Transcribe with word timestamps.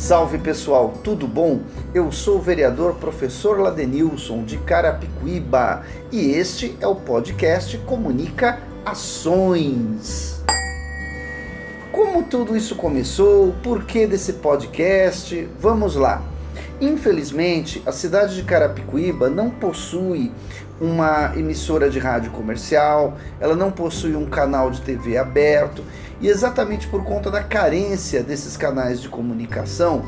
Salve 0.00 0.38
pessoal, 0.38 0.94
tudo 1.04 1.28
bom? 1.28 1.60
Eu 1.92 2.10
sou 2.10 2.38
o 2.38 2.42
vereador 2.42 2.94
professor 2.94 3.60
Ladenilson 3.60 4.44
de 4.44 4.56
Carapicuíba 4.56 5.84
e 6.10 6.30
este 6.30 6.74
é 6.80 6.86
o 6.86 6.94
podcast 6.94 7.76
Comunica 7.80 8.60
Ações. 8.82 10.42
Como 11.92 12.22
tudo 12.22 12.56
isso 12.56 12.76
começou? 12.76 13.52
Por 13.62 13.84
que 13.84 14.06
desse 14.06 14.32
podcast? 14.32 15.46
Vamos 15.60 15.96
lá. 15.96 16.24
Infelizmente, 16.80 17.82
a 17.84 17.92
cidade 17.92 18.36
de 18.36 18.42
Carapicuíba 18.42 19.28
não 19.28 19.50
possui 19.50 20.32
uma 20.80 21.32
emissora 21.36 21.90
de 21.90 21.98
rádio 21.98 22.30
comercial, 22.30 23.18
ela 23.38 23.54
não 23.54 23.70
possui 23.70 24.16
um 24.16 24.26
canal 24.26 24.70
de 24.70 24.80
TV 24.80 25.18
aberto, 25.18 25.84
e 26.20 26.28
exatamente 26.28 26.86
por 26.88 27.04
conta 27.04 27.30
da 27.30 27.42
carência 27.42 28.22
desses 28.22 28.56
canais 28.56 29.00
de 29.00 29.08
comunicação, 29.08 30.04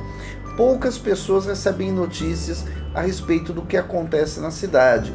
poucas 0.57 0.99
pessoas 0.99 1.47
recebem 1.47 1.93
notícias 1.93 2.65
a 2.95 3.01
respeito 3.01 3.53
do 3.53 3.63
que 3.63 3.77
acontece 3.77 4.41
na 4.41 4.51
cidade. 4.51 5.13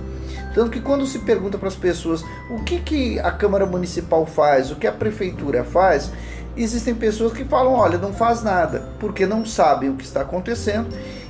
Tanto 0.53 0.71
que 0.71 0.81
quando 0.81 1.05
se 1.05 1.19
pergunta 1.19 1.57
para 1.57 1.67
as 1.67 1.75
pessoas 1.75 2.23
o 2.49 2.63
que, 2.63 2.79
que 2.79 3.19
a 3.19 3.31
Câmara 3.31 3.65
Municipal 3.65 4.25
faz, 4.25 4.71
o 4.71 4.75
que 4.75 4.87
a 4.87 4.91
Prefeitura 4.91 5.63
faz, 5.63 6.11
existem 6.55 6.95
pessoas 6.95 7.33
que 7.33 7.45
falam, 7.45 7.73
olha, 7.73 7.99
não 7.99 8.11
faz 8.11 8.41
nada, 8.41 8.89
porque 8.99 9.25
não 9.27 9.45
sabem 9.45 9.89
o 9.89 9.95
que 9.95 10.03
está 10.03 10.21
acontecendo 10.21 10.87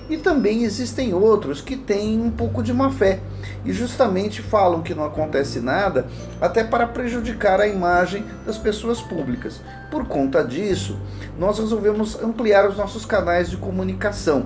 e 0.09 0.17
também 0.17 0.63
existem 0.63 1.13
outros 1.13 1.59
que 1.61 1.75
têm 1.75 2.21
um 2.21 2.31
pouco 2.31 2.63
de 2.63 2.73
má 2.73 2.91
fé 2.91 3.19
e 3.65 3.73
justamente 3.73 4.41
falam 4.41 4.81
que 4.81 4.93
não 4.93 5.03
acontece 5.03 5.59
nada 5.59 6.07
até 6.39 6.63
para 6.63 6.87
prejudicar 6.87 7.59
a 7.59 7.67
imagem 7.67 8.23
das 8.45 8.57
pessoas 8.57 9.01
públicas. 9.01 9.61
Por 9.91 10.05
conta 10.05 10.43
disso, 10.43 10.97
nós 11.37 11.59
resolvemos 11.59 12.21
ampliar 12.21 12.69
os 12.69 12.77
nossos 12.77 13.05
canais 13.05 13.49
de 13.49 13.57
comunicação. 13.57 14.45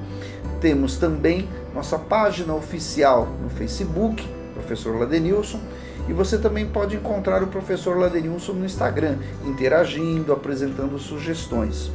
Temos 0.61 0.97
também 0.97 1.48
nossa 1.75 1.98
página 1.98 2.55
oficial 2.55 3.29
no 3.42 3.51
Facebook, 3.51 4.27
Professor 4.55 4.98
Ladenilson, 4.98 5.61
e 6.09 6.12
você 6.12 6.39
também 6.39 6.67
pode 6.67 6.97
encontrar 6.97 7.42
o 7.42 7.48
Professor 7.48 7.98
Ladenilson 7.98 8.53
no 8.53 8.64
Instagram, 8.64 9.17
interagindo, 9.45 10.33
apresentando 10.33 10.98
sugestões. 10.98 11.91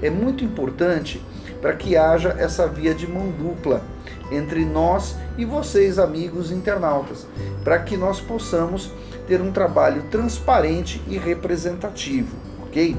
É 0.00 0.08
muito 0.08 0.44
importante 0.44 1.20
para 1.60 1.74
que 1.74 1.96
haja 1.96 2.36
essa 2.38 2.68
via 2.68 2.94
de 2.94 3.06
mão 3.06 3.30
dupla 3.30 3.82
entre 4.30 4.64
nós 4.64 5.16
e 5.36 5.44
vocês, 5.44 5.98
amigos 5.98 6.50
internautas, 6.50 7.26
para 7.64 7.78
que 7.78 7.96
nós 7.96 8.20
possamos 8.20 8.90
ter 9.26 9.40
um 9.40 9.52
trabalho 9.52 10.04
transparente 10.10 11.02
e 11.06 11.18
representativo, 11.18 12.36
ok? 12.62 12.96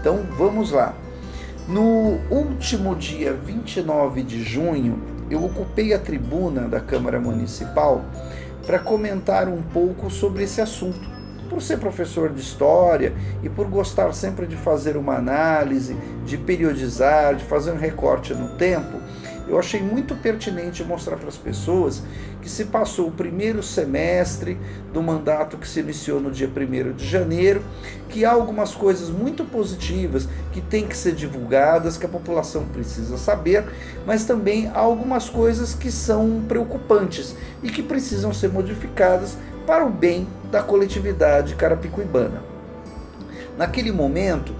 Então 0.00 0.26
vamos 0.36 0.70
lá. 0.70 0.94
No 1.66 2.18
último 2.30 2.94
dia 2.94 3.32
29 3.32 4.22
de 4.22 4.42
junho, 4.42 5.02
eu 5.30 5.42
ocupei 5.42 5.94
a 5.94 5.98
tribuna 5.98 6.68
da 6.68 6.78
Câmara 6.80 7.18
Municipal 7.18 8.04
para 8.66 8.78
comentar 8.78 9.48
um 9.48 9.62
pouco 9.62 10.10
sobre 10.10 10.44
esse 10.44 10.60
assunto. 10.60 11.14
Por 11.48 11.62
ser 11.62 11.78
professor 11.78 12.30
de 12.30 12.40
história 12.40 13.14
e 13.42 13.48
por 13.48 13.66
gostar 13.66 14.12
sempre 14.12 14.46
de 14.46 14.56
fazer 14.56 14.96
uma 14.96 15.16
análise, 15.16 15.96
de 16.26 16.36
periodizar, 16.36 17.34
de 17.34 17.44
fazer 17.44 17.70
um 17.72 17.78
recorte 17.78 18.34
no 18.34 18.56
tempo, 18.56 18.98
eu 19.46 19.58
achei 19.58 19.80
muito 19.82 20.14
pertinente 20.14 20.82
mostrar 20.84 21.16
para 21.16 21.28
as 21.28 21.36
pessoas 21.36 22.02
que 22.40 22.48
se 22.48 22.66
passou 22.66 23.08
o 23.08 23.12
primeiro 23.12 23.62
semestre 23.62 24.58
do 24.92 25.02
mandato 25.02 25.58
que 25.58 25.68
se 25.68 25.80
iniciou 25.80 26.20
no 26.20 26.30
dia 26.30 26.48
1 26.48 26.92
de 26.92 27.06
janeiro, 27.06 27.62
que 28.08 28.24
há 28.24 28.32
algumas 28.32 28.74
coisas 28.74 29.10
muito 29.10 29.44
positivas 29.44 30.28
que 30.52 30.60
têm 30.60 30.86
que 30.86 30.96
ser 30.96 31.14
divulgadas, 31.14 31.96
que 31.96 32.06
a 32.06 32.08
população 32.08 32.64
precisa 32.66 33.18
saber, 33.18 33.64
mas 34.06 34.24
também 34.24 34.68
há 34.68 34.78
algumas 34.78 35.28
coisas 35.28 35.74
que 35.74 35.90
são 35.90 36.42
preocupantes 36.48 37.34
e 37.62 37.70
que 37.70 37.82
precisam 37.82 38.32
ser 38.32 38.50
modificadas 38.50 39.36
para 39.66 39.84
o 39.84 39.90
bem 39.90 40.26
da 40.50 40.62
coletividade 40.62 41.54
carapicuibana. 41.54 42.42
Naquele 43.56 43.92
momento, 43.92 44.54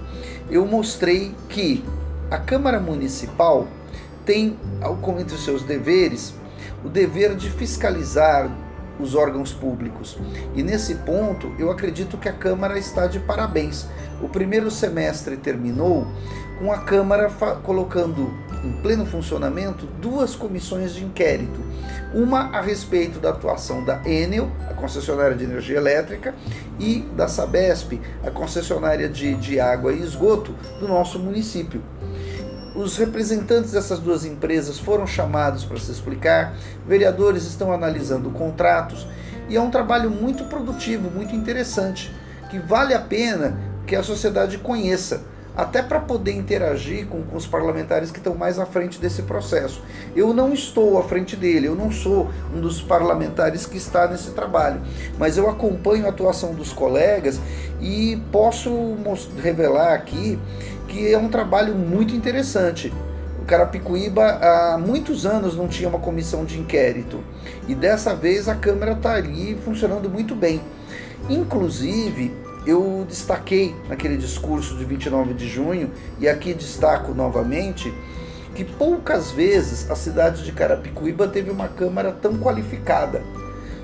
eu 0.49 0.65
mostrei 0.65 1.33
que 1.49 1.83
a 2.29 2.37
Câmara 2.37 2.79
Municipal 2.79 3.67
tem, 4.25 4.57
entre 5.19 5.35
os 5.35 5.45
seus 5.45 5.63
deveres, 5.63 6.33
o 6.83 6.89
dever 6.89 7.35
de 7.35 7.49
fiscalizar 7.49 8.49
os 8.99 9.15
órgãos 9.15 9.51
públicos. 9.51 10.17
E 10.55 10.63
nesse 10.63 10.95
ponto, 10.95 11.51
eu 11.59 11.69
acredito 11.69 12.17
que 12.17 12.29
a 12.29 12.33
Câmara 12.33 12.77
está 12.77 13.07
de 13.07 13.19
parabéns. 13.19 13.87
O 14.21 14.29
primeiro 14.29 14.71
semestre 14.71 15.37
terminou 15.37 16.07
com 16.59 16.71
a 16.71 16.79
Câmara 16.79 17.29
colocando 17.63 18.33
em 18.63 18.71
pleno 18.81 19.05
funcionamento 19.05 19.85
duas 20.01 20.35
comissões 20.35 20.93
de 20.93 21.03
inquérito. 21.03 21.59
Uma 22.13 22.57
a 22.57 22.61
respeito 22.61 23.19
da 23.19 23.29
atuação 23.29 23.83
da 23.83 24.01
Enel, 24.05 24.49
a 24.69 24.73
concessionária 24.73 25.35
de 25.35 25.43
energia 25.43 25.77
elétrica, 25.77 26.33
e 26.79 26.99
da 27.15 27.27
Sabesp, 27.27 27.99
a 28.25 28.31
concessionária 28.31 29.09
de, 29.09 29.35
de 29.35 29.59
água 29.59 29.93
e 29.93 30.01
esgoto 30.01 30.53
do 30.79 30.87
nosso 30.87 31.19
município. 31.19 31.81
Os 32.75 32.97
representantes 32.97 33.71
dessas 33.71 33.99
duas 33.99 34.25
empresas 34.25 34.77
foram 34.77 35.07
chamados 35.07 35.63
para 35.63 35.79
se 35.79 35.89
explicar, 35.89 36.53
vereadores 36.85 37.45
estão 37.45 37.71
analisando 37.71 38.29
contratos 38.31 39.07
e 39.47 39.55
é 39.55 39.61
um 39.61 39.71
trabalho 39.71 40.11
muito 40.11 40.43
produtivo, 40.43 41.09
muito 41.09 41.33
interessante, 41.33 42.13
que 42.49 42.59
vale 42.59 42.93
a 42.93 42.99
pena 42.99 43.57
que 43.87 43.95
a 43.95 44.03
sociedade 44.03 44.57
conheça, 44.57 45.21
até 45.55 45.81
para 45.81 46.01
poder 46.01 46.33
interagir 46.33 47.07
com, 47.07 47.21
com 47.23 47.37
os 47.37 47.47
parlamentares 47.47 48.11
que 48.11 48.17
estão 48.17 48.35
mais 48.35 48.59
à 48.59 48.65
frente 48.65 48.99
desse 48.99 49.21
processo. 49.21 49.81
Eu 50.13 50.33
não 50.33 50.53
estou 50.53 50.97
à 50.99 51.03
frente 51.03 51.37
dele, 51.37 51.67
eu 51.67 51.75
não 51.75 51.89
sou 51.93 52.29
um 52.53 52.59
dos 52.59 52.81
parlamentares 52.81 53.65
que 53.65 53.77
está 53.77 54.05
nesse 54.05 54.31
trabalho, 54.31 54.81
mas 55.17 55.37
eu 55.37 55.49
acompanho 55.49 56.07
a 56.07 56.09
atuação 56.09 56.53
dos 56.53 56.73
colegas 56.73 57.39
e 57.79 58.21
posso 58.33 58.97
revelar 59.41 59.93
aqui 59.93 60.37
que 60.95 61.11
é 61.11 61.17
um 61.17 61.27
trabalho 61.27 61.75
muito 61.75 62.15
interessante. 62.15 62.93
O 63.41 63.45
Carapicuíba 63.45 64.23
há 64.23 64.77
muitos 64.77 65.25
anos 65.25 65.53
não 65.53 65.67
tinha 65.67 65.89
uma 65.89 65.99
comissão 65.99 66.45
de 66.45 66.57
inquérito 66.57 67.21
e 67.67 67.75
dessa 67.75 68.15
vez 68.15 68.47
a 68.47 68.55
Câmara 68.55 68.93
está 68.93 69.13
ali 69.13 69.59
funcionando 69.65 70.09
muito 70.09 70.33
bem. 70.33 70.61
Inclusive, 71.29 72.31
eu 72.65 73.05
destaquei 73.07 73.75
naquele 73.89 74.15
discurso 74.15 74.77
de 74.77 74.85
29 74.85 75.33
de 75.33 75.49
junho, 75.49 75.91
e 76.17 76.29
aqui 76.29 76.53
destaco 76.53 77.13
novamente, 77.13 77.93
que 78.55 78.63
poucas 78.63 79.31
vezes 79.31 79.91
a 79.91 79.95
cidade 79.95 80.45
de 80.45 80.51
Carapicuíba 80.53 81.27
teve 81.27 81.51
uma 81.51 81.67
Câmara 81.67 82.11
tão 82.13 82.37
qualificada. 82.37 83.21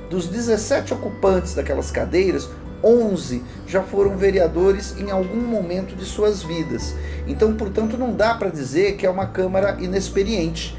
Dos 0.10 0.28
17 0.28 0.94
ocupantes 0.94 1.56
daquelas 1.56 1.92
cadeiras, 1.92 2.50
11 2.84 3.44
já 3.68 3.82
foram 3.82 4.18
vereadores 4.18 4.96
em 4.98 5.12
algum 5.12 5.42
momento 5.42 5.96
de 5.96 6.06
suas 6.06 6.44
vidas. 6.44 6.96
Então, 7.28 7.54
portanto, 7.54 7.98
não 7.98 8.14
dá 8.14 8.34
para 8.34 8.50
dizer 8.50 8.96
que 8.96 9.06
é 9.06 9.10
uma 9.10 9.28
Câmara 9.28 9.78
inexperiente. 9.80 10.78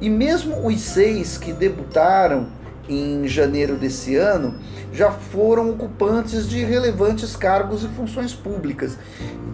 E 0.00 0.10
mesmo 0.10 0.66
os 0.66 0.80
seis 0.80 1.38
que 1.38 1.52
debutaram 1.52 2.48
em 2.88 3.26
janeiro 3.26 3.76
desse 3.76 4.16
ano 4.16 4.54
já 4.92 5.10
foram 5.10 5.70
ocupantes 5.70 6.48
de 6.48 6.62
relevantes 6.64 7.34
cargos 7.34 7.82
e 7.82 7.88
funções 7.88 8.34
públicas. 8.34 8.96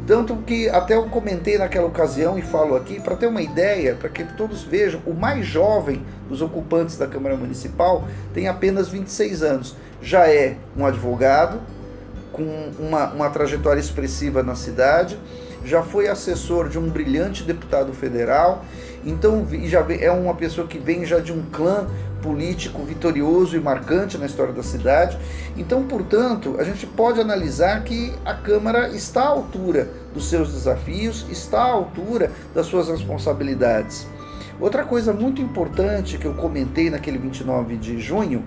Tanto 0.07 0.37
que 0.39 0.69
até 0.69 0.97
eu 0.97 1.05
comentei 1.05 1.57
naquela 1.57 1.87
ocasião 1.87 2.39
e 2.39 2.43
falo 2.43 2.75
aqui, 2.75 3.01
para 3.01 3.17
ter 3.17 3.27
uma 3.27 3.41
ideia, 3.41 3.95
para 3.95 4.09
que 4.09 4.25
todos 4.25 4.63
vejam, 4.63 5.01
o 5.07 5.15
mais 5.15 5.47
jovem 5.47 6.05
dos 6.29 6.43
ocupantes 6.43 6.97
da 6.97 7.07
Câmara 7.07 7.37
Municipal 7.37 8.05
tem 8.35 8.49
apenas 8.49 8.89
26 8.89 9.43
anos. 9.43 9.77
Já 10.03 10.29
é 10.29 10.57
um 10.77 10.85
advogado 10.85 11.61
com 12.33 12.71
uma, 12.79 13.13
uma 13.13 13.31
trajetória 13.31 13.81
expressiva 13.81 14.43
na 14.43 14.55
cidade, 14.55 15.19
já 15.65 15.83
foi 15.83 16.09
assessor 16.09 16.69
de 16.69 16.79
um 16.79 16.89
brilhante 16.89 17.43
deputado 17.43 17.93
federal, 17.93 18.65
então 19.05 19.47
já 19.65 19.85
é 20.01 20.11
uma 20.11 20.35
pessoa 20.35 20.67
que 20.67 20.79
vem 20.79 21.05
já 21.05 21.19
de 21.19 21.33
um 21.33 21.43
clã 21.51 21.87
político 22.23 22.83
vitorioso 22.83 23.57
e 23.57 23.61
marcante 23.61 24.19
na 24.19 24.27
história 24.27 24.53
da 24.53 24.63
cidade. 24.63 25.19
Então, 25.57 25.85
portanto, 25.85 26.57
a 26.59 26.65
gente 26.65 26.87
pode 26.87 27.21
analisar 27.21 27.83
que 27.83 28.13
a 28.25 28.35
Câmara 28.35 28.89
está 28.89 29.23
à 29.23 29.29
altura 29.29 29.89
dos 30.13 30.29
seus 30.29 30.53
desafios, 30.53 31.27
está 31.31 31.63
à 31.63 31.71
altura 31.71 32.31
das 32.55 32.67
suas 32.67 32.89
responsabilidades. 32.89 34.07
Outra 34.61 34.85
coisa 34.85 35.13
muito 35.13 35.41
importante 35.41 36.19
que 36.19 36.27
eu 36.27 36.35
comentei 36.35 36.91
naquele 36.91 37.17
29 37.17 37.77
de 37.77 37.99
junho 37.99 38.45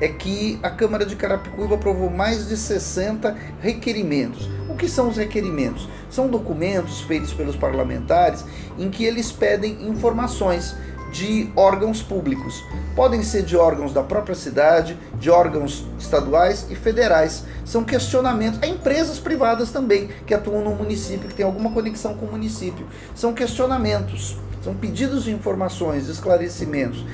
é 0.00 0.08
que 0.08 0.58
a 0.62 0.70
Câmara 0.70 1.06
de 1.06 1.16
Carapicuíba 1.16 1.76
aprovou 1.76 2.10
mais 2.10 2.48
de 2.48 2.56
60 2.56 3.36
requerimentos. 3.60 4.48
O 4.68 4.74
que 4.74 4.88
são 4.88 5.08
os 5.08 5.16
requerimentos? 5.16 5.88
São 6.10 6.28
documentos 6.28 7.00
feitos 7.02 7.32
pelos 7.32 7.56
parlamentares 7.56 8.44
em 8.78 8.90
que 8.90 9.04
eles 9.04 9.30
pedem 9.30 9.88
informações 9.88 10.74
de 11.14 11.48
órgãos 11.54 12.02
públicos. 12.02 12.64
Podem 12.96 13.22
ser 13.22 13.44
de 13.44 13.56
órgãos 13.56 13.92
da 13.92 14.02
própria 14.02 14.34
cidade, 14.34 14.98
de 15.18 15.30
órgãos 15.30 15.86
estaduais 15.96 16.66
e 16.70 16.74
federais. 16.74 17.44
São 17.64 17.84
questionamentos. 17.84 18.58
Há 18.60 18.66
empresas 18.66 19.20
privadas 19.20 19.70
também 19.70 20.08
que 20.26 20.34
atuam 20.34 20.64
no 20.64 20.74
município, 20.74 21.28
que 21.28 21.34
tem 21.34 21.46
alguma 21.46 21.70
conexão 21.70 22.14
com 22.14 22.26
o 22.26 22.32
município. 22.32 22.84
São 23.14 23.32
questionamentos, 23.32 24.36
são 24.62 24.74
pedidos 24.74 25.24
de 25.24 25.30
informações, 25.30 26.06
de 26.06 26.10
esclarecimentos. 26.10 27.04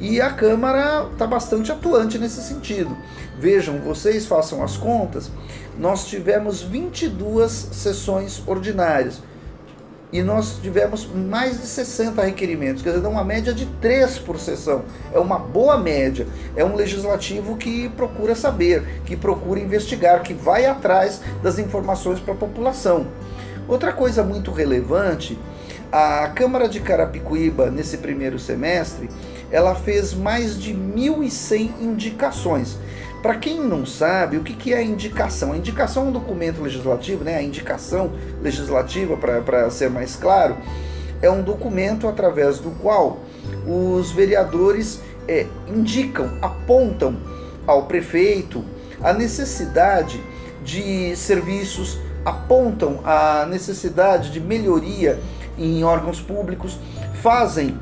E 0.00 0.18
a 0.18 0.30
Câmara 0.30 1.06
está 1.12 1.26
bastante 1.26 1.70
atuante 1.70 2.18
nesse 2.18 2.42
sentido. 2.42 2.96
Vejam, 3.38 3.78
vocês 3.80 4.26
façam 4.26 4.64
as 4.64 4.78
contas, 4.78 5.30
nós 5.78 6.06
tivemos 6.06 6.62
22 6.62 7.50
sessões 7.72 8.42
ordinárias 8.46 9.22
e 10.10 10.22
nós 10.22 10.58
tivemos 10.60 11.06
mais 11.06 11.60
de 11.60 11.66
60 11.66 12.22
requerimentos, 12.22 12.82
quer 12.82 12.88
dizer, 12.90 13.02
dá 13.02 13.08
uma 13.10 13.22
média 13.22 13.52
de 13.52 13.66
3 13.66 14.18
por 14.20 14.40
sessão. 14.40 14.82
É 15.12 15.18
uma 15.18 15.38
boa 15.38 15.78
média. 15.78 16.26
É 16.56 16.64
um 16.64 16.74
legislativo 16.74 17.56
que 17.56 17.88
procura 17.90 18.34
saber, 18.34 19.02
que 19.04 19.16
procura 19.16 19.60
investigar, 19.60 20.22
que 20.22 20.32
vai 20.32 20.64
atrás 20.64 21.20
das 21.42 21.58
informações 21.58 22.18
para 22.18 22.32
a 22.32 22.36
população. 22.36 23.06
Outra 23.68 23.92
coisa 23.92 24.24
muito 24.24 24.50
relevante, 24.50 25.38
a 25.92 26.28
Câmara 26.28 26.68
de 26.68 26.80
Carapicuíba, 26.80 27.70
nesse 27.70 27.98
primeiro 27.98 28.38
semestre, 28.38 29.08
ela 29.50 29.74
fez 29.74 30.14
mais 30.14 30.60
de 30.60 30.72
1.100 30.74 31.70
indicações. 31.80 32.76
Para 33.22 33.34
quem 33.34 33.60
não 33.60 33.84
sabe, 33.84 34.38
o 34.38 34.42
que, 34.42 34.54
que 34.54 34.72
é 34.72 34.82
indicação? 34.82 35.52
A 35.52 35.56
indicação 35.56 36.04
é 36.04 36.08
um 36.08 36.12
documento 36.12 36.62
legislativo, 36.62 37.22
né? 37.22 37.36
a 37.36 37.42
indicação 37.42 38.12
legislativa, 38.40 39.16
para 39.16 39.68
ser 39.70 39.90
mais 39.90 40.16
claro, 40.16 40.56
é 41.20 41.30
um 41.30 41.42
documento 41.42 42.08
através 42.08 42.58
do 42.58 42.70
qual 42.70 43.20
os 43.66 44.10
vereadores 44.10 45.00
é, 45.28 45.46
indicam, 45.68 46.30
apontam 46.40 47.16
ao 47.66 47.84
prefeito 47.84 48.64
a 49.02 49.12
necessidade 49.12 50.20
de 50.64 51.14
serviços, 51.14 51.98
apontam 52.24 53.00
a 53.04 53.46
necessidade 53.46 54.30
de 54.30 54.40
melhoria 54.40 55.18
em 55.58 55.84
órgãos 55.84 56.20
públicos, 56.20 56.78
fazem 57.22 57.78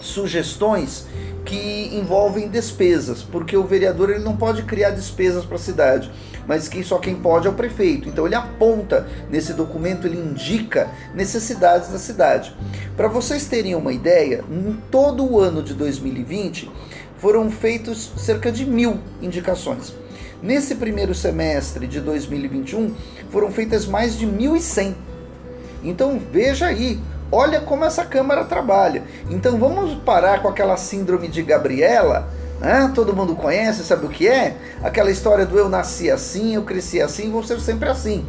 sugestões 0.00 1.06
que 1.44 1.90
envolvem 1.92 2.48
despesas, 2.48 3.22
porque 3.22 3.56
o 3.56 3.64
vereador 3.64 4.10
ele 4.10 4.22
não 4.22 4.36
pode 4.36 4.62
criar 4.62 4.90
despesas 4.90 5.44
para 5.44 5.56
a 5.56 5.58
cidade, 5.58 6.10
mas 6.46 6.68
quem 6.68 6.82
só 6.82 6.98
quem 6.98 7.14
pode 7.14 7.46
é 7.46 7.50
o 7.50 7.54
prefeito. 7.54 8.08
Então 8.08 8.26
ele 8.26 8.34
aponta 8.34 9.06
nesse 9.30 9.52
documento, 9.52 10.06
ele 10.06 10.18
indica 10.18 10.90
necessidades 11.14 11.88
da 11.88 11.98
cidade. 11.98 12.54
Para 12.96 13.08
vocês 13.08 13.46
terem 13.46 13.74
uma 13.74 13.92
ideia, 13.92 14.44
em 14.50 14.76
todo 14.90 15.24
o 15.24 15.40
ano 15.40 15.62
de 15.62 15.74
2020 15.74 16.70
foram 17.18 17.50
feitos 17.50 18.12
cerca 18.16 18.50
de 18.50 18.64
mil 18.64 18.98
indicações. 19.20 19.94
Nesse 20.42 20.74
primeiro 20.74 21.14
semestre 21.14 21.86
de 21.86 22.00
2021 22.00 22.94
foram 23.28 23.50
feitas 23.50 23.86
mais 23.86 24.18
de 24.18 24.26
1.100. 24.26 24.94
Então 25.84 26.20
veja 26.32 26.66
aí 26.66 26.98
Olha 27.32 27.60
como 27.60 27.84
essa 27.84 28.04
Câmara 28.04 28.44
trabalha. 28.44 29.04
Então 29.28 29.58
vamos 29.58 29.94
parar 30.02 30.42
com 30.42 30.48
aquela 30.48 30.76
síndrome 30.76 31.28
de 31.28 31.42
Gabriela, 31.42 32.28
né? 32.60 32.90
todo 32.94 33.14
mundo 33.14 33.36
conhece, 33.36 33.84
sabe 33.84 34.06
o 34.06 34.08
que 34.08 34.26
é? 34.26 34.56
Aquela 34.82 35.10
história 35.10 35.46
do 35.46 35.56
eu 35.56 35.68
nasci 35.68 36.10
assim, 36.10 36.54
eu 36.54 36.62
cresci 36.62 37.00
assim, 37.00 37.30
vou 37.30 37.44
ser 37.44 37.60
sempre 37.60 37.88
assim. 37.88 38.26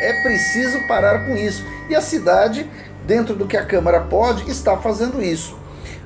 É 0.00 0.22
preciso 0.22 0.86
parar 0.88 1.24
com 1.24 1.36
isso. 1.36 1.64
E 1.88 1.94
a 1.94 2.00
cidade, 2.00 2.68
dentro 3.06 3.34
do 3.34 3.46
que 3.46 3.56
a 3.56 3.64
Câmara 3.64 4.00
pode, 4.00 4.50
está 4.50 4.76
fazendo 4.76 5.22
isso. 5.22 5.56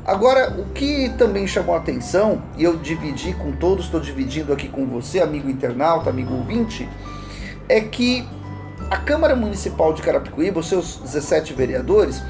Agora, 0.04 0.54
o 0.58 0.66
que 0.72 1.10
também 1.18 1.46
chamou 1.46 1.74
a 1.74 1.78
atenção, 1.78 2.42
e 2.56 2.64
eu 2.64 2.76
dividi 2.76 3.34
com 3.34 3.52
todos, 3.52 3.86
estou 3.86 4.00
dividindo 4.00 4.52
aqui 4.52 4.68
com 4.68 4.86
você, 4.86 5.20
amigo 5.20 5.50
internauta, 5.50 6.08
amigo 6.08 6.34
ouvinte, 6.34 6.88
é 7.68 7.80
que 7.80 8.26
a 8.90 8.96
Câmara 8.96 9.36
Municipal 9.36 9.92
de 9.92 10.00
Carapicuíba, 10.00 10.60
os 10.60 10.68
seus 10.68 10.96
17 10.96 11.52
vereadores, 11.52 12.22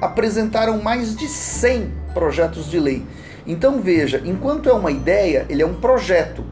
apresentaram 0.00 0.80
mais 0.80 1.14
de 1.14 1.28
100 1.28 1.92
projetos 2.14 2.70
de 2.70 2.80
lei. 2.80 3.04
Então 3.46 3.80
veja, 3.80 4.22
enquanto 4.24 4.68
é 4.68 4.72
uma 4.72 4.90
ideia, 4.90 5.44
ele 5.48 5.62
é 5.62 5.66
um 5.66 5.74
projeto. 5.74 6.44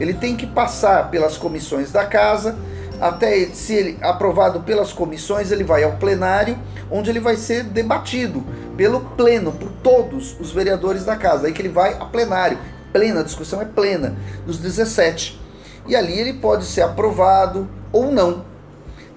Ele 0.00 0.14
tem 0.14 0.36
que 0.36 0.46
passar 0.46 1.10
pelas 1.10 1.36
comissões 1.36 1.92
da 1.92 2.04
casa, 2.04 2.56
até 3.00 3.46
se 3.46 3.74
ele 3.74 3.98
aprovado 4.02 4.60
pelas 4.60 4.92
comissões, 4.92 5.52
ele 5.52 5.62
vai 5.62 5.84
ao 5.84 5.92
plenário, 5.92 6.58
onde 6.90 7.10
ele 7.10 7.20
vai 7.20 7.36
ser 7.36 7.62
debatido 7.64 8.42
pelo 8.76 9.00
pleno, 9.00 9.52
por 9.52 9.70
todos 9.82 10.38
os 10.40 10.50
vereadores 10.50 11.04
da 11.04 11.14
casa. 11.16 11.46
Aí 11.46 11.52
que 11.52 11.62
ele 11.62 11.68
vai 11.68 11.94
a 11.94 12.04
plenário. 12.04 12.58
Plena, 12.92 13.20
a 13.20 13.24
discussão 13.24 13.60
é 13.60 13.64
plena, 13.64 14.16
dos 14.46 14.58
17. 14.58 15.40
E 15.86 15.94
ali 15.94 16.18
ele 16.18 16.34
pode 16.34 16.64
ser 16.64 16.82
aprovado 16.82 17.68
ou 17.92 18.10
não. 18.10 18.53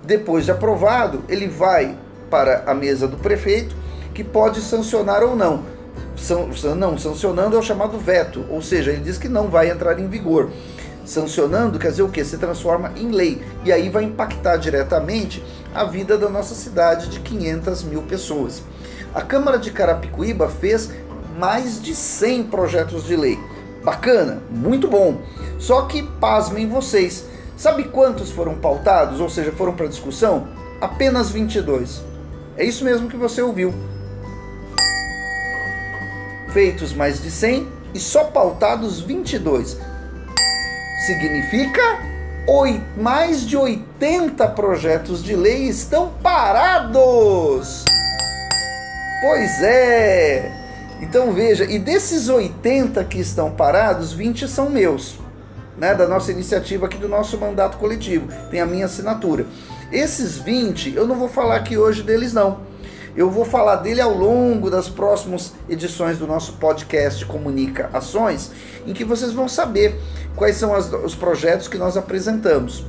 Depois 0.08 0.46
de 0.46 0.52
aprovado, 0.52 1.22
ele 1.28 1.50
vai 1.50 1.98
para 2.30 2.64
a 2.66 2.74
mesa 2.74 3.10
do 3.10 3.18
prefeito, 3.18 3.76
que 4.14 4.24
pode 4.24 4.62
sancionar 4.62 5.22
ou 5.22 5.36
não. 5.36 5.66
Não, 6.78 6.98
sancionando 6.98 7.58
é 7.58 7.60
o 7.60 7.62
chamado 7.62 8.00
veto, 8.00 8.46
ou 8.50 8.62
seja, 8.62 8.92
ele 8.92 9.02
diz 9.02 9.18
que 9.18 9.28
não 9.28 9.50
vai 9.50 9.70
entrar 9.70 10.00
em 10.00 10.08
vigor. 10.08 10.50
Sancionando 11.04 11.78
quer 11.78 11.92
dizer 11.92 12.04
o 12.04 12.10
que? 12.10 12.24
Se 12.24 12.38
transforma 12.38 12.94
em 12.96 13.12
lei. 13.12 13.42
E 13.66 13.72
aí 13.72 13.90
vai 13.90 14.06
impactar 14.06 14.56
diretamente 14.56 15.44
a 15.76 15.84
vida 15.84 16.18
da 16.18 16.30
nossa 16.30 16.56
cidade 16.56 17.10
de 17.10 17.20
500 17.20 17.84
mil 17.84 18.04
pessoas. 18.04 18.64
A 19.14 19.22
Câmara 19.22 19.60
de 19.60 19.72
Carapicuíba 19.72 20.48
fez 20.48 20.90
mais 21.38 21.82
de 21.82 21.94
100 21.94 22.44
projetos 22.44 23.04
de 23.06 23.18
lei. 23.18 23.38
Bacana, 23.84 24.42
muito 24.50 24.88
bom. 24.88 25.20
Só 25.60 25.82
que 25.82 26.02
pasmem 26.02 26.70
vocês, 26.70 27.26
Sabe 27.58 27.86
quantos 27.86 28.30
foram 28.30 28.54
pautados, 28.54 29.20
ou 29.20 29.28
seja, 29.28 29.52
foram 29.52 29.74
para 29.74 29.88
discussão? 29.88 30.48
Apenas 30.80 31.32
22. 31.32 32.04
É 32.56 32.64
isso 32.64 32.86
mesmo 32.86 33.10
que 33.10 33.18
você 33.18 33.42
ouviu. 33.42 33.74
Feitos 36.54 36.94
mais 36.94 37.22
de 37.22 37.32
100 37.32 37.68
e 37.96 38.00
só 38.00 38.26
pautados 38.26 39.02
22. 39.02 39.76
Significa 41.08 42.00
mais 42.96 43.42
de 43.46 43.58
80 43.58 44.48
projetos 44.50 45.24
de 45.24 45.36
lei 45.36 45.64
estão 45.64 46.14
parados. 46.22 47.84
Pois 49.22 49.64
é. 49.64 50.52
Então 51.02 51.34
veja, 51.34 51.66
e 51.66 51.80
desses 51.80 52.30
80 52.30 53.04
que 53.06 53.20
estão 53.20 53.50
parados, 53.50 54.14
20 54.14 54.48
são 54.48 54.70
meus 54.70 55.18
né, 55.78 55.94
da 55.94 56.08
nossa 56.08 56.32
iniciativa 56.32 56.86
aqui 56.86 56.98
do 56.98 57.08
nosso 57.08 57.38
mandato 57.38 57.78
coletivo. 57.78 58.28
Tem 58.50 58.60
a 58.60 58.66
minha 58.66 58.86
assinatura. 58.86 59.46
Esses 59.92 60.38
20, 60.38 60.96
eu 60.96 61.08
não 61.08 61.16
vou 61.16 61.30
falar 61.30 61.56
aqui 61.56 61.78
hoje 61.78 62.04
deles 62.04 62.34
não. 62.34 62.60
Eu 63.16 63.32
vou 63.32 63.46
falar 63.46 63.78
dele 63.78 64.00
ao 64.00 64.14
longo 64.14 64.70
das 64.70 64.90
próximas 64.90 65.54
edições 65.68 66.20
do 66.20 66.28
nosso 66.28 66.54
podcast 66.54 67.26
Comunica 67.26 67.90
Ações, 67.92 68.52
em 68.86 68.94
que 68.94 69.04
vocês 69.04 69.32
vão 69.32 69.48
saber 69.48 70.00
quais 70.36 70.58
são 70.58 70.74
as, 70.76 70.92
os 70.94 71.16
projetos 71.16 71.68
que 71.68 71.78
nós 71.78 71.98
apresentamos. 71.98 72.86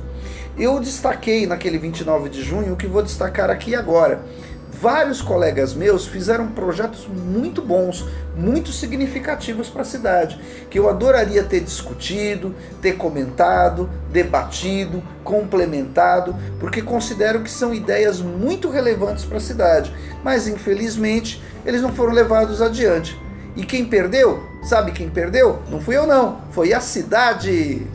Eu 0.57 0.79
destaquei 0.79 1.47
naquele 1.47 1.77
29 1.77 2.29
de 2.29 2.43
junho 2.43 2.73
o 2.73 2.77
que 2.77 2.85
vou 2.85 3.01
destacar 3.01 3.49
aqui 3.49 3.73
agora 3.73 4.21
vários 4.71 5.21
colegas 5.21 5.73
meus 5.73 6.05
fizeram 6.07 6.47
projetos 6.47 7.07
muito 7.07 7.61
bons, 7.61 8.05
muito 8.35 8.71
significativos 8.71 9.69
para 9.69 9.81
a 9.81 9.85
cidade, 9.85 10.39
que 10.69 10.79
eu 10.79 10.87
adoraria 10.87 11.43
ter 11.43 11.59
discutido, 11.59 12.55
ter 12.81 12.93
comentado, 12.93 13.89
debatido, 14.11 15.03
complementado, 15.23 16.35
porque 16.59 16.81
considero 16.81 17.41
que 17.41 17.51
são 17.51 17.73
ideias 17.73 18.21
muito 18.21 18.69
relevantes 18.69 19.25
para 19.25 19.37
a 19.37 19.41
cidade, 19.41 19.93
mas 20.23 20.47
infelizmente 20.47 21.41
eles 21.65 21.81
não 21.81 21.93
foram 21.93 22.13
levados 22.13 22.61
adiante. 22.61 23.19
E 23.55 23.65
quem 23.65 23.85
perdeu? 23.85 24.41
Sabe 24.63 24.91
quem 24.91 25.09
perdeu? 25.09 25.59
Não 25.69 25.81
fui 25.81 25.97
eu 25.97 26.07
não, 26.07 26.41
foi 26.51 26.73
a 26.73 26.79
cidade. 26.79 27.85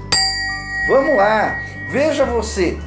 Vamos 0.88 1.16
lá, 1.16 1.54
veja 1.90 2.24
você. 2.24 2.78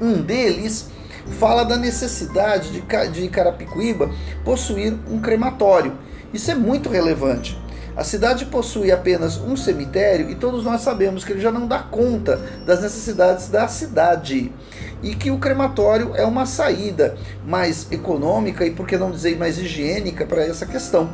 Um 0.00 0.22
deles 0.22 0.88
fala 1.30 1.64
da 1.64 1.76
necessidade 1.76 2.70
de, 2.70 3.28
Carapicuíba 3.28 4.10
possuir 4.44 4.94
um 5.10 5.20
crematório. 5.20 5.92
Isso 6.32 6.50
é 6.50 6.54
muito 6.54 6.88
relevante. 6.88 7.58
A 7.96 8.04
cidade 8.04 8.46
possui 8.46 8.92
apenas 8.92 9.36
um 9.36 9.56
cemitério 9.56 10.30
e 10.30 10.34
todos 10.34 10.64
nós 10.64 10.80
sabemos 10.80 11.24
que 11.24 11.32
ele 11.32 11.40
já 11.40 11.50
não 11.50 11.66
dá 11.66 11.80
conta 11.80 12.40
das 12.64 12.80
necessidades 12.80 13.48
da 13.48 13.66
cidade 13.68 14.52
e 15.02 15.14
que 15.14 15.30
o 15.30 15.38
crematório 15.38 16.14
é 16.14 16.24
uma 16.24 16.46
saída 16.46 17.16
mais 17.44 17.90
econômica 17.90 18.64
e, 18.64 18.70
por 18.70 18.86
que 18.86 18.96
não 18.96 19.10
dizer, 19.10 19.36
mais 19.36 19.58
higiênica 19.58 20.24
para 20.24 20.44
essa 20.44 20.64
questão. 20.66 21.10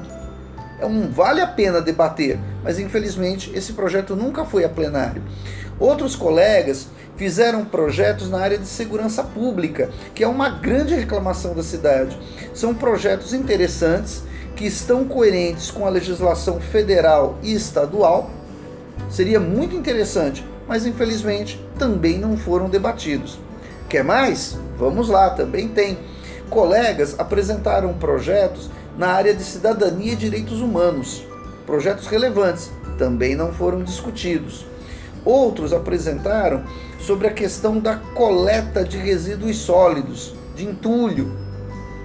é 0.79 0.85
um 0.85 1.11
vale 1.11 1.41
a 1.41 1.47
pena 1.47 1.81
debater, 1.81 2.39
mas 2.63 2.79
infelizmente 2.79 3.51
esse 3.55 3.73
projeto 3.73 4.15
nunca 4.15 4.45
foi 4.45 4.63
a 4.65 4.69
plenário. 4.69 5.23
Outros 5.79 6.17
colegas 6.17 6.89
fizeram 7.17 7.65
projetos 7.65 8.31
na 8.31 8.39
área 8.39 8.59
de 8.59 8.67
segurança 8.67 9.23
pública, 9.23 9.91
que 10.15 10.25
é 10.25 10.29
uma 10.29 10.49
grande 10.49 10.95
reclamação 10.95 11.55
da 11.55 11.63
cidade. 11.63 12.19
São 12.55 12.75
projetos 12.75 13.33
interessantes 13.33 14.23
que 14.55 14.67
estão 14.67 15.05
coerentes 15.05 15.71
com 15.71 15.87
a 15.87 15.91
legislação 15.91 16.61
federal 16.61 17.39
e 17.43 17.53
estadual. 17.53 18.31
Seria 19.11 19.39
muito 19.39 19.77
interessante, 19.77 20.45
mas 20.67 20.87
infelizmente 20.87 21.63
também 21.79 22.19
não 22.19 22.37
foram 22.37 22.69
debatidos. 22.69 23.39
Quer 23.89 24.03
mais? 24.03 24.59
Vamos 24.79 25.09
lá, 25.09 25.31
também 25.31 25.69
tem. 25.69 25.99
Colegas 26.49 27.15
apresentaram 27.19 27.95
projetos 27.95 28.71
na 28.97 29.09
área 29.09 29.35
de 29.35 29.45
cidadania 29.45 30.13
e 30.13 30.17
direitos 30.17 30.61
humanos. 30.61 31.23
Projetos 31.67 32.07
relevantes 32.07 32.71
também 32.99 33.35
não 33.35 33.53
foram 33.53 33.83
discutidos. 33.83 34.65
Outros 35.27 35.73
apresentaram 35.73 36.63
sobre 37.01 37.27
a 37.27 37.33
questão 37.33 37.81
da 37.81 37.97
coleta 37.97 38.85
de 38.85 38.97
resíduos 38.97 39.57
sólidos, 39.57 40.37
de 40.55 40.65
entulho, 40.65 41.37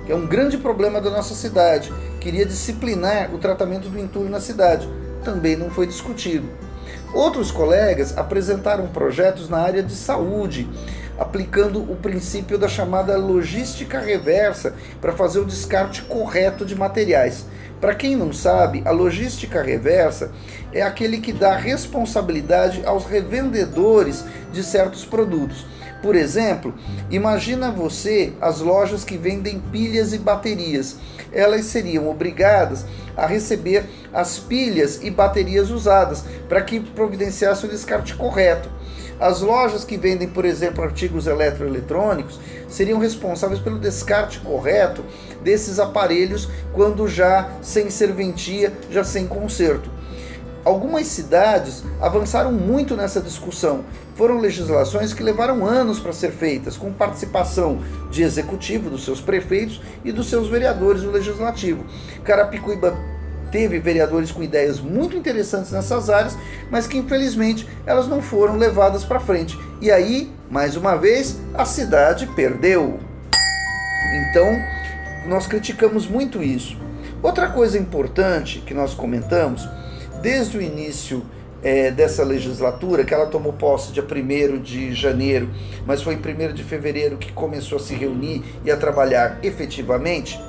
que 0.08 0.12
é 0.12 0.16
um 0.16 0.26
grande 0.26 0.58
problema 0.58 1.00
da 1.00 1.12
nossa 1.12 1.36
cidade. 1.36 1.94
Queria 2.20 2.48
disciplinar 2.48 3.32
o 3.32 3.38
tratamento 3.38 3.90
do 3.90 4.00
entulho 4.00 4.32
na 4.32 4.40
cidade. 4.40 4.90
Também 5.24 5.56
não 5.56 5.70
foi 5.70 5.86
discutido. 5.86 6.50
Outros 7.14 7.52
colegas 7.52 8.18
apresentaram 8.18 8.88
projetos 8.88 9.48
na 9.48 9.60
área 9.60 9.84
de 9.84 9.94
saúde, 9.94 10.68
aplicando 11.20 11.80
o 11.80 11.96
princípio 11.96 12.58
da 12.58 12.68
chamada 12.68 13.16
logística 13.18 14.00
reversa 14.00 14.74
para 15.00 15.14
fazer 15.14 15.40
o 15.40 15.46
descarte 15.46 16.02
correto 16.04 16.66
de 16.66 16.76
materiais. 16.76 17.46
Para 17.80 17.96
quem 17.96 18.16
não 18.16 18.32
sabe, 18.32 18.82
a 18.86 18.92
logística 18.92 19.62
reversa 19.62 20.32
é 20.74 20.82
aquele 20.82 21.20
que 21.20 21.34
dá 21.34 21.56
responsabilidade 21.56 22.84
aos 22.86 23.06
revendedores 23.06 24.24
de 24.52 24.64
certos 24.64 25.06
produtos. 25.06 25.66
Por 26.02 26.16
exemplo, 26.16 26.74
imagina 27.12 27.70
você 27.70 28.34
as 28.42 28.60
lojas 28.60 29.04
que 29.04 29.18
vendem 29.18 29.60
pilhas 29.60 30.14
e 30.14 30.18
baterias. 30.18 30.98
Elas 31.32 31.66
seriam 31.66 32.10
obrigadas 32.10 32.86
a 33.16 33.28
receber 33.28 33.86
as 34.12 34.40
pilhas 34.40 35.00
e 35.04 35.12
baterias 35.12 35.70
usadas 35.70 36.24
para 36.50 36.62
que 36.62 36.80
providenciasse 36.80 37.66
o 37.66 37.70
descarte 37.70 38.16
correto. 38.16 38.70
As 39.20 39.42
lojas 39.42 39.84
que 39.84 39.98
vendem, 39.98 40.28
por 40.28 40.46
exemplo, 40.46 40.84
artigos 40.84 41.28
eletroeletrônicos 41.28 42.40
seriam 42.68 42.98
responsáveis 42.98 43.60
pelo 43.60 43.78
descarte 43.78 44.40
correto 44.40 45.06
desses 45.44 45.78
aparelhos 45.78 46.50
quando 46.74 47.08
já 47.08 47.48
sem 47.62 47.92
serventia, 47.92 48.74
já 48.90 49.04
sem 49.04 49.28
conserto. 49.28 50.01
Algumas 50.64 51.08
cidades 51.08 51.84
avançaram 52.00 52.52
muito 52.52 52.96
nessa 52.96 53.20
discussão. 53.20 53.84
Foram 54.16 54.38
legislações 54.40 55.14
que 55.14 55.24
levaram 55.24 55.66
anos 55.66 56.00
para 56.00 56.14
ser 56.14 56.32
feitas, 56.32 56.78
com 56.78 56.94
participação 56.94 57.80
de 58.12 58.22
executivo, 58.22 58.90
dos 58.90 59.04
seus 59.04 59.20
prefeitos 59.20 59.82
e 60.06 60.12
dos 60.12 60.30
seus 60.30 60.48
vereadores 60.48 61.02
do 61.02 61.10
legislativo. 61.10 61.84
Carapicuíba 62.24 62.96
teve 63.52 63.80
vereadores 63.80 64.32
com 64.32 64.44
ideias 64.44 64.80
muito 64.80 65.18
interessantes 65.18 65.72
nessas 65.72 66.10
áreas, 66.10 66.38
mas 66.70 66.88
que 66.88 66.98
infelizmente 66.98 67.68
elas 67.86 68.08
não 68.08 68.22
foram 68.22 68.56
levadas 68.56 69.04
para 69.04 69.20
frente. 69.20 69.60
E 69.82 69.92
aí, 69.92 70.32
mais 70.50 70.76
uma 70.76 70.96
vez, 70.96 71.38
a 71.54 71.66
cidade 71.66 72.28
perdeu. 72.28 73.00
Então, 74.30 74.48
nós 75.28 75.48
criticamos 75.48 76.08
muito 76.08 76.42
isso. 76.42 76.78
Outra 77.22 77.50
coisa 77.50 77.78
importante 77.78 78.60
que 78.60 78.74
nós 78.74 78.94
comentamos, 78.94 79.68
desde 80.22 80.58
o 80.58 80.62
início 80.62 81.24
é, 81.64 81.92
dessa 81.92 82.24
legislatura, 82.24 83.04
que 83.04 83.14
ela 83.14 83.28
tomou 83.28 83.54
posse 83.54 83.92
dia 83.92 84.04
1 84.04 84.62
de 84.62 84.94
janeiro, 84.94 85.50
mas 85.86 86.02
foi 86.02 86.16
em 86.16 86.18
1 86.18 86.54
de 86.54 86.64
fevereiro 86.64 87.18
que 87.18 87.32
começou 87.32 87.78
a 87.78 87.82
se 87.82 87.94
reunir 87.94 88.44
e 88.66 88.72
a 88.72 88.78
trabalhar 88.78 89.40
efetivamente. 89.44 90.40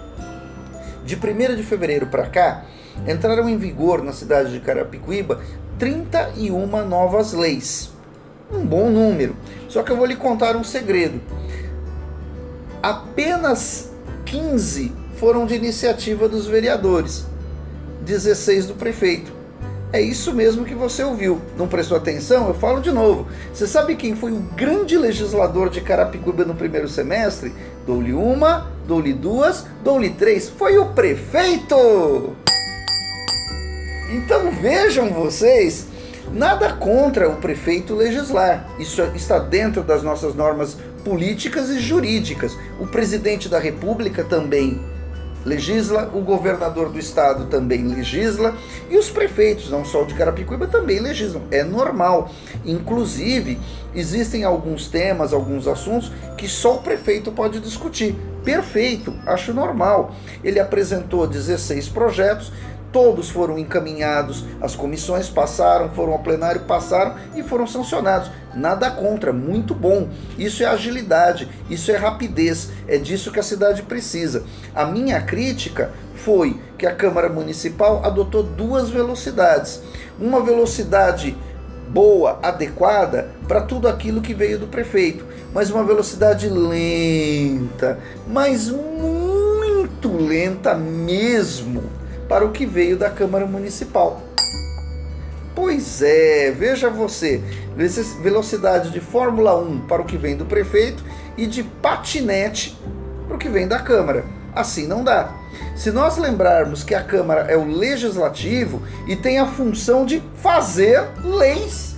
De 1.05 1.17
1 1.17 1.57
de 1.57 1.63
fevereiro 1.63 2.07
para 2.07 2.27
cá, 2.27 2.65
entraram 3.07 3.49
em 3.49 3.57
vigor 3.57 4.03
na 4.03 4.13
cidade 4.13 4.53
de 4.53 4.61
Carapicuíba 4.61 5.41
31 5.79 6.87
novas 6.87 7.33
leis. 7.33 7.91
Um 8.53 8.65
bom 8.65 8.91
número. 8.91 9.35
Só 9.69 9.83
que 9.83 9.91
eu 9.91 9.97
vou 9.97 10.07
lhe 10.07 10.17
contar 10.17 10.57
um 10.57 10.63
segredo. 10.63 11.21
Apenas 12.83 13.91
15 14.27 14.93
foram 15.17 15.47
de 15.47 15.55
iniciativa 15.55 16.29
dos 16.29 16.47
vereadores, 16.47 17.27
16 18.05 18.67
do 18.67 18.75
prefeito. 18.75 19.42
É 19.93 20.01
isso 20.01 20.33
mesmo 20.33 20.65
que 20.65 20.75
você 20.75 21.05
ouviu. 21.05 21.39
Não 21.55 21.69
prestou 21.69 21.99
atenção? 21.99 22.49
Eu 22.49 22.55
falo 22.55 22.81
de 22.81 22.91
novo. 22.91 23.27
Você 23.53 23.67
sabe 23.67 23.95
quem 23.95 24.17
foi 24.17 24.33
o 24.33 24.41
grande 24.57 24.97
legislador 24.97 25.69
de 25.69 25.83
Carapicuíba 25.83 26.47
no 26.47 26.55
primeiro 26.55 26.89
semestre? 26.89 27.53
Dou-lhe 27.87 28.15
uma, 28.15 28.73
dou-lhe 28.87 29.13
duas, 29.13 29.67
dou-lhe 29.85 30.09
três. 30.09 30.49
Foi 30.49 30.79
o 30.79 30.87
prefeito! 30.87 32.35
Então 34.15 34.51
vejam 34.51 35.11
vocês, 35.11 35.87
nada 36.33 36.73
contra 36.73 37.29
o 37.29 37.37
prefeito 37.37 37.95
legislar. 37.95 38.67
Isso 38.79 39.03
está 39.15 39.39
dentro 39.39 39.83
das 39.83 40.03
nossas 40.03 40.35
normas 40.35 40.79
políticas 41.05 41.69
e 41.69 41.79
jurídicas. 41.79 42.57
O 42.81 42.87
presidente 42.87 43.47
da 43.47 43.59
República 43.59 44.25
também 44.25 44.81
legisla, 45.45 46.11
o 46.15 46.21
governador 46.21 46.91
do 46.91 46.99
estado 46.99 47.47
também 47.47 47.87
legisla 47.87 48.55
e 48.89 48.97
os 48.97 49.11
prefeitos, 49.11 49.71
não 49.71 49.85
só 49.85 50.03
de 50.05 50.15
Carapicuíba, 50.15 50.67
também 50.67 51.01
legislam. 51.01 51.43
É 51.51 51.63
normal. 51.63 52.31
Inclusive, 52.65 53.59
existem 53.95 54.45
alguns 54.45 54.89
temas, 54.89 55.33
alguns 55.33 55.67
assuntos 55.67 56.13
que 56.37 56.49
só 56.49 56.77
o 56.77 56.83
prefeito 56.83 57.33
pode 57.33 57.61
discutir. 57.61 58.17
Perfeito, 58.45 59.15
acho 59.27 59.53
normal. 59.53 60.15
Ele 60.43 60.59
apresentou 60.59 61.27
16 61.27 61.89
projetos, 61.89 62.53
todos 62.93 63.31
foram 63.31 63.59
encaminhados, 63.59 64.45
as 64.61 64.77
comissões 64.77 65.29
passaram, 65.29 65.89
foram 65.91 66.13
ao 66.13 66.19
plenário, 66.19 66.61
passaram 66.63 67.17
e 67.35 67.43
foram 67.43 67.67
sancionados. 67.67 68.31
Nada 68.55 68.91
contra, 68.91 69.33
muito 69.33 69.75
bom. 69.75 70.09
Isso 70.39 70.63
é 70.63 70.67
agilidade, 70.67 71.49
isso 71.71 71.91
é 71.91 71.97
rapidez, 71.97 72.71
é 72.87 72.99
disso 72.99 73.33
que 73.33 73.41
a 73.41 73.43
cidade 73.43 73.83
precisa. 73.83 74.45
A 74.75 74.85
minha 74.85 75.21
crítica 75.23 75.91
foi 76.15 76.61
que 76.77 76.87
a 76.87 76.95
Câmara 76.95 77.31
Municipal 77.31 78.05
adotou 78.05 78.43
duas 78.43 78.91
velocidades. 78.91 79.83
Uma 80.21 80.43
velocidade 80.43 81.37
boa, 81.89 82.39
adequada 82.43 83.31
para 83.49 83.63
tudo 83.63 83.89
aquilo 83.89 84.21
que 84.21 84.35
veio 84.35 84.59
do 84.59 84.67
prefeito, 84.67 85.27
mas 85.53 85.71
uma 85.71 85.85
velocidade 85.85 86.49
lenta, 86.49 87.99
mas 88.29 88.71
muito 88.71 90.15
lenta 90.17 90.75
mesmo 90.75 92.02
para 92.33 92.47
o 92.47 92.51
que 92.51 92.65
veio 92.65 92.97
da 92.97 93.11
Câmara 93.11 93.45
Municipal. 93.45 94.23
Pois 95.55 96.01
é, 96.01 96.51
veja 96.51 96.89
você, 96.89 97.43
velocidade 98.23 98.91
de 98.91 99.01
Fórmula 99.01 99.55
1 99.55 99.81
para 99.81 100.01
o 100.01 100.07
que 100.07 100.17
vem 100.17 100.35
do 100.35 100.47
prefeito 100.47 101.05
e 101.37 101.47
de 101.47 101.63
patinete 101.63 102.75
para 103.27 103.37
o 103.37 103.39
que 103.39 103.51
vem 103.51 103.69
da 103.69 103.79
Câmara. 103.79 104.25
Assim 104.55 104.87
não 104.87 105.05
dá. 105.05 105.31
Se 105.77 105.91
nós 105.91 106.17
lembrarmos 106.17 106.83
que 106.83 106.95
a 106.95 107.05
Câmara 107.05 107.43
é 107.51 107.57
o 107.57 107.67
legislativo 107.67 108.81
e 109.07 109.15
tem 109.15 109.39
a 109.39 109.47
função 109.47 110.07
de 110.07 110.23
fazer 110.37 111.07
leis. 111.23 111.97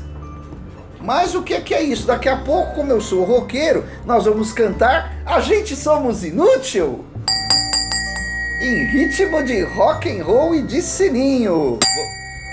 Mas 1.00 1.36
o 1.36 1.42
que 1.42 1.54
é, 1.54 1.60
que 1.60 1.74
é 1.74 1.80
isso? 1.80 2.08
Daqui 2.08 2.28
a 2.28 2.38
pouco, 2.38 2.74
como 2.74 2.90
eu 2.90 3.00
sou 3.00 3.22
roqueiro, 3.22 3.84
nós 4.04 4.24
vamos 4.24 4.52
cantar 4.52 5.14
A 5.24 5.38
Gente 5.38 5.76
Somos 5.76 6.24
Inútil 6.24 7.04
em 8.66 8.84
ritmo 8.86 9.42
de 9.42 9.60
rock 9.60 10.08
and 10.08 10.24
roll 10.24 10.54
e 10.54 10.62
de 10.62 10.80
sininho. 10.80 11.78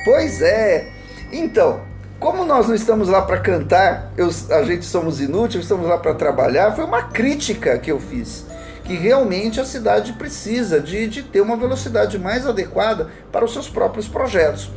Pois 0.03 0.41
é. 0.41 0.87
Então, 1.31 1.81
como 2.19 2.43
nós 2.43 2.67
não 2.67 2.75
estamos 2.75 3.07
lá 3.07 3.21
para 3.21 3.39
cantar, 3.39 4.11
eu, 4.17 4.29
a 4.49 4.63
gente 4.63 4.83
somos 4.85 5.21
inúteis, 5.21 5.63
estamos 5.63 5.87
lá 5.87 5.97
para 5.97 6.13
trabalhar, 6.13 6.75
foi 6.75 6.83
uma 6.83 7.03
crítica 7.03 7.77
que 7.77 7.89
eu 7.89 7.99
fiz. 7.99 8.45
Que 8.83 8.93
realmente 8.95 9.61
a 9.61 9.65
cidade 9.65 10.13
precisa 10.13 10.81
de, 10.81 11.07
de 11.07 11.23
ter 11.23 11.39
uma 11.39 11.55
velocidade 11.55 12.19
mais 12.19 12.45
adequada 12.45 13.09
para 13.31 13.45
os 13.45 13.53
seus 13.53 13.69
próprios 13.69 14.07
projetos. 14.07 14.69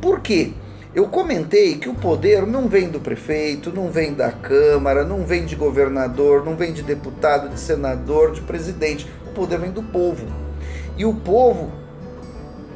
Por 0.00 0.20
quê? 0.20 0.54
Eu 0.94 1.06
comentei 1.08 1.76
que 1.76 1.88
o 1.90 1.94
poder 1.94 2.46
não 2.46 2.66
vem 2.66 2.88
do 2.88 2.98
prefeito, 2.98 3.70
não 3.70 3.90
vem 3.90 4.14
da 4.14 4.32
Câmara, 4.32 5.04
não 5.04 5.26
vem 5.26 5.44
de 5.44 5.54
governador, 5.54 6.46
não 6.46 6.56
vem 6.56 6.72
de 6.72 6.82
deputado, 6.82 7.50
de 7.50 7.60
senador, 7.60 8.32
de 8.32 8.40
presidente. 8.40 9.06
O 9.26 9.34
poder 9.34 9.58
vem 9.58 9.70
do 9.70 9.82
povo 9.82 10.47
e 10.98 11.04
o 11.04 11.14
povo 11.14 11.70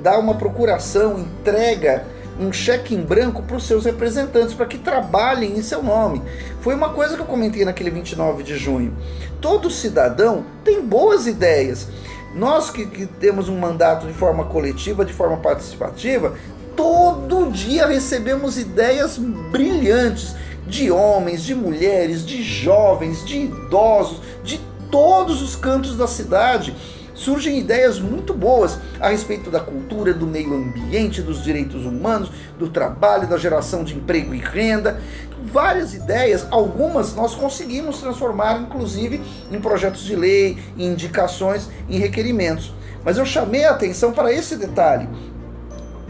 dá 0.03 0.19
uma 0.19 0.35
procuração, 0.35 1.19
entrega 1.19 2.07
um 2.41 2.53
cheque 2.53 2.95
em 2.95 3.03
branco 3.03 3.43
para 3.43 3.57
os 3.57 3.67
seus 3.67 3.85
representantes 3.85 4.55
para 4.55 4.65
que 4.65 4.79
trabalhem 4.79 5.59
em 5.59 5.63
seu 5.63 5.83
nome. 5.83 6.23
Foi 6.61 6.75
uma 6.75 6.91
coisa 6.91 7.15
que 7.15 7.21
eu 7.21 7.27
comentei 7.27 7.65
naquele 7.65 7.91
29 7.91 8.43
de 8.43 8.57
junho. 8.57 8.97
Todo 9.41 9.71
cidadão 9.71 10.45
tem 10.65 10.81
boas 10.81 11.27
ideias. 11.27 11.89
Nós 12.35 12.71
que, 12.71 12.87
que 12.87 13.05
temos 13.05 13.49
um 13.49 13.59
mandato 13.59 14.07
de 14.07 14.13
forma 14.15 14.45
coletiva, 14.45 15.05
de 15.05 15.13
forma 15.13 15.37
participativa, 15.37 16.35
todo 16.75 17.51
dia 17.51 17.87
recebemos 17.87 18.59
ideias 18.59 19.19
brilhantes 19.19 20.35
de 20.67 20.91
homens, 20.91 21.43
de 21.43 21.55
mulheres, 21.55 22.25
de 22.25 22.43
jovens, 22.43 23.25
de 23.25 23.43
idosos, 23.43 24.21
de 24.43 24.59
todos 24.91 25.43
os 25.43 25.55
cantos 25.55 25.97
da 25.97 26.07
cidade. 26.07 26.75
Surgem 27.23 27.59
ideias 27.59 28.01
muito 28.01 28.35
boas 28.35 28.79
a 28.99 29.09
respeito 29.09 29.51
da 29.51 29.61
cultura, 29.61 30.13
do 30.13 30.27
meio 30.27 30.55
ambiente, 30.55 31.23
dos 31.23 31.43
direitos 31.43 31.87
humanos, 31.87 32.31
do 32.59 32.69
trabalho, 32.69 33.29
da 33.29 33.37
geração 33.37 33.85
de 33.85 33.95
emprego 33.95 34.35
e 34.35 34.39
renda. 34.39 35.01
Várias 35.45 35.95
ideias, 35.95 36.47
algumas 36.51 37.15
nós 37.15 37.35
conseguimos 37.35 38.01
transformar, 38.01 38.61
inclusive, 38.61 39.23
em 39.53 39.61
projetos 39.61 40.03
de 40.03 40.17
lei, 40.17 40.59
em 40.77 40.89
indicações, 40.89 41.69
em 41.89 41.99
requerimentos. 41.99 42.75
Mas 43.05 43.19
eu 43.19 43.25
chamei 43.25 43.65
a 43.65 43.71
atenção 43.71 44.13
para 44.13 44.33
esse 44.33 44.57
detalhe. 44.57 45.09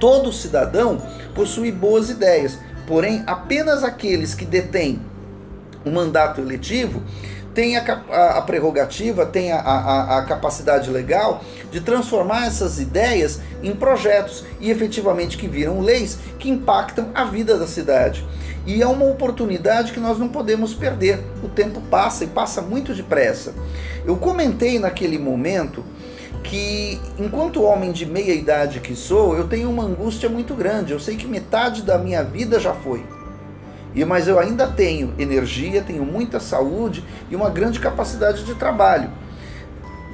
Todo 0.01 0.33
cidadão 0.33 1.01
possui 1.35 1.71
boas 1.71 2.09
ideias, 2.09 2.59
Porém, 2.87 3.23
apenas 3.27 3.85
aqueles 3.85 4.35
que 4.35 4.45
detêm 4.45 5.01
o 5.85 5.91
mandato 5.91 6.41
eletivo 6.41 7.03
têm 7.55 7.77
a, 7.77 8.03
a, 8.11 8.39
a 8.39 8.43
prerrogativa, 8.43 9.27
têm 9.27 9.53
a, 9.53 9.61
a, 9.61 10.19
a 10.19 10.25
capacidade 10.25 10.91
legal 10.91 11.43
de 11.71 11.81
transformar 11.81 12.47
essas 12.47 12.79
ideias 12.79 13.41
em 13.63 13.75
projetos 13.75 14.45
e 14.61 14.71
efetivamente 14.71 15.37
que 15.37 15.49
viram 15.49 15.81
leis 15.81 16.19
que 16.39 16.51
impactam 16.51 17.11
a 17.15 17.25
vida 17.25 17.59
da 17.59 17.67
cidade. 17.67 18.25
E 18.65 18.81
é 18.81 18.87
uma 18.87 19.07
oportunidade 19.07 19.93
que 19.93 19.99
nós 19.99 20.19
não 20.19 20.29
podemos 20.29 20.73
perder. 20.73 21.21
O 21.43 21.49
tempo 21.49 21.81
passa 21.91 22.25
e 22.25 22.29
passa 22.29 22.63
muito 22.63 22.95
depressa. 22.95 23.55
Eu 24.05 24.17
comentei 24.17 24.79
naquele 24.79 25.19
momento 25.19 25.85
que, 26.45 27.01
enquanto 27.19 27.63
homem 27.63 27.93
de 27.93 28.07
meia 28.07 28.33
idade 28.33 28.81
que 28.81 28.95
sou, 28.95 29.37
eu 29.37 29.49
tenho 29.49 29.69
uma 29.69 29.85
angústia 29.85 30.29
muito 30.29 30.55
grande. 30.55 30.93
Eu 30.93 31.01
sei 31.01 31.17
que 31.17 31.27
metade 31.27 31.83
da 31.83 31.99
minha 31.99 32.23
vida 32.23 32.61
já 32.61 32.73
foi. 32.73 33.05
E 33.95 34.05
mas 34.05 34.27
eu 34.29 34.39
ainda 34.39 34.67
tenho 34.67 35.15
energia, 35.19 35.83
tenho 35.83 36.05
muita 36.05 36.41
saúde 36.41 37.05
e 37.31 37.37
uma 37.37 37.51
grande 37.51 37.79
capacidade 37.79 38.45
de 38.45 38.55
trabalho. 38.55 39.11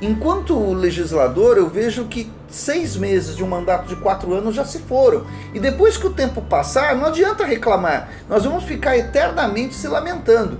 Enquanto 0.00 0.72
legislador, 0.74 1.56
eu 1.56 1.68
vejo 1.68 2.04
que 2.04 2.30
seis 2.48 2.96
meses 2.96 3.36
de 3.36 3.42
um 3.42 3.48
mandato 3.48 3.88
de 3.88 3.96
quatro 3.96 4.32
anos 4.32 4.54
já 4.54 4.64
se 4.64 4.78
foram. 4.78 5.26
E 5.52 5.58
depois 5.58 5.96
que 5.96 6.06
o 6.06 6.12
tempo 6.12 6.40
passar, 6.42 6.94
não 6.94 7.06
adianta 7.06 7.44
reclamar. 7.44 8.08
Nós 8.28 8.44
vamos 8.44 8.64
ficar 8.64 8.96
eternamente 8.96 9.74
se 9.74 9.88
lamentando. 9.88 10.58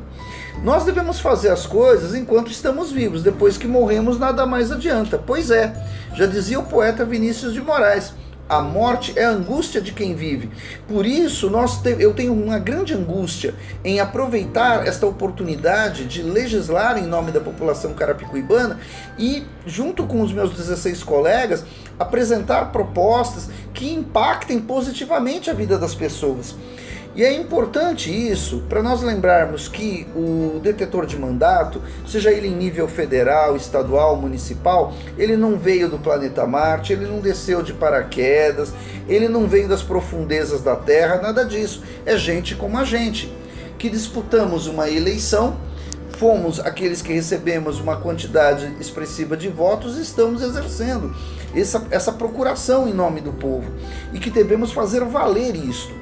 Nós 0.63 0.85
devemos 0.85 1.21
fazer 1.21 1.51
as 1.51 1.67
coisas 1.67 2.17
enquanto 2.17 2.51
estamos 2.51 2.91
vivos, 2.91 3.23
depois 3.23 3.57
que 3.57 3.69
morremos, 3.69 4.19
nada 4.19 4.45
mais 4.45 4.73
adianta. 4.73 5.17
Pois 5.17 5.53
é, 5.53 5.73
já 6.15 6.27
dizia 6.27 6.59
o 6.59 6.65
poeta 6.65 7.05
Vinícius 7.05 7.55
de 7.55 7.61
Moraes. 7.61 8.13
A 8.49 8.63
morte 8.63 9.13
é 9.15 9.27
a 9.27 9.31
angústia 9.31 9.79
de 9.79 9.93
quem 9.93 10.15
vive. 10.15 10.51
Por 10.87 11.05
isso, 11.05 11.51
nós 11.51 11.83
te, 11.83 11.97
eu 11.99 12.15
tenho 12.15 12.33
uma 12.33 12.59
grande 12.59 12.95
angústia 12.95 13.55
em 13.85 14.01
aproveitar 14.01 14.87
esta 14.87 15.07
oportunidade 15.07 16.07
de 16.07 16.23
legislar 16.23 16.97
em 16.99 17.07
nome 17.07 17.31
da 17.31 17.41
população 17.41 17.93
carapicuibana 17.93 18.81
e, 19.19 19.45
junto 19.67 20.07
com 20.07 20.23
os 20.23 20.33
meus 20.33 20.57
16 20.57 21.03
colegas, 21.03 21.63
apresentar 21.99 22.73
propostas 22.73 23.51
que 23.75 23.93
impactem 23.93 24.61
positivamente 24.61 25.51
a 25.51 25.53
vida 25.53 25.77
das 25.77 25.95
pessoas. 25.95 26.55
E 27.19 27.25
é 27.25 27.33
importante 27.33 28.13
isso 28.13 28.63
para 28.69 28.81
nós 28.81 29.03
lembrarmos 29.03 29.67
que 29.67 30.07
o 30.15 30.61
detetor 30.61 31.05
de 31.05 31.19
mandato, 31.19 31.83
seja 32.07 32.31
ele 32.31 32.47
em 32.47 32.55
nível 32.55 32.87
federal, 32.87 33.57
estadual, 33.57 34.15
municipal, 34.15 34.95
ele 35.19 35.37
não 35.37 35.59
veio 35.59 35.89
do 35.89 35.99
planeta 35.99 36.47
Marte, 36.47 36.93
ele 36.93 37.07
não 37.07 37.19
desceu 37.19 37.61
de 37.61 37.73
paraquedas, 37.73 38.73
ele 39.09 39.27
não 39.27 39.49
veio 39.49 39.69
das 39.69 39.83
profundezas 39.83 40.63
da 40.63 40.77
Terra, 40.77 41.21
nada 41.21 41.45
disso. 41.45 41.83
É 42.07 42.17
gente 42.17 42.55
como 42.55 42.79
a 42.79 42.85
gente, 42.85 43.37
que 43.81 43.91
disputamos 43.91 44.69
uma 44.69 44.89
eleição, 44.89 45.57
fomos 46.19 46.61
aqueles 46.61 47.03
que 47.03 47.13
recebemos 47.13 47.81
uma 47.81 47.97
quantidade 47.97 48.73
expressiva 48.79 49.37
de 49.37 49.49
votos 49.49 49.99
e 49.99 50.03
estamos 50.03 50.41
exercendo 50.41 51.13
essa, 51.53 51.85
essa 51.91 52.13
procuração 52.13 52.87
em 52.87 52.95
nome 52.95 53.21
do 53.21 53.33
povo 53.33 53.73
e 54.13 54.21
que 54.21 54.31
devemos 54.31 54.71
fazer 54.71 55.03
valer 55.05 55.57
isto. 55.57 55.98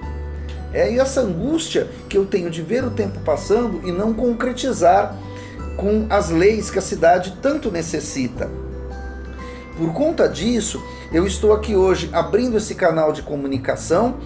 É 0.73 0.95
essa 0.97 1.21
angústia 1.21 1.89
que 2.09 2.19
eu 2.19 2.27
tenho 2.27 2.51
de 2.51 2.63
ver 2.63 2.85
o 2.85 2.91
tempo 2.91 3.21
passando 3.21 3.87
e 3.87 3.93
não 3.93 4.13
concretizar 4.13 5.17
com 5.77 6.07
as 6.09 6.31
leis 6.31 6.71
que 6.71 6.79
a 6.79 6.83
cidade 6.83 7.39
tanto 7.41 7.71
necessita. 7.71 8.51
Por 9.77 9.93
conta 9.93 10.27
disso, 10.29 10.83
eu 11.13 11.27
estou 11.27 11.53
aqui 11.53 11.77
hoje 11.77 12.09
abrindo 12.13 12.57
esse 12.57 12.75
canal 12.75 13.13
de 13.13 13.23
comunicação 13.23 14.17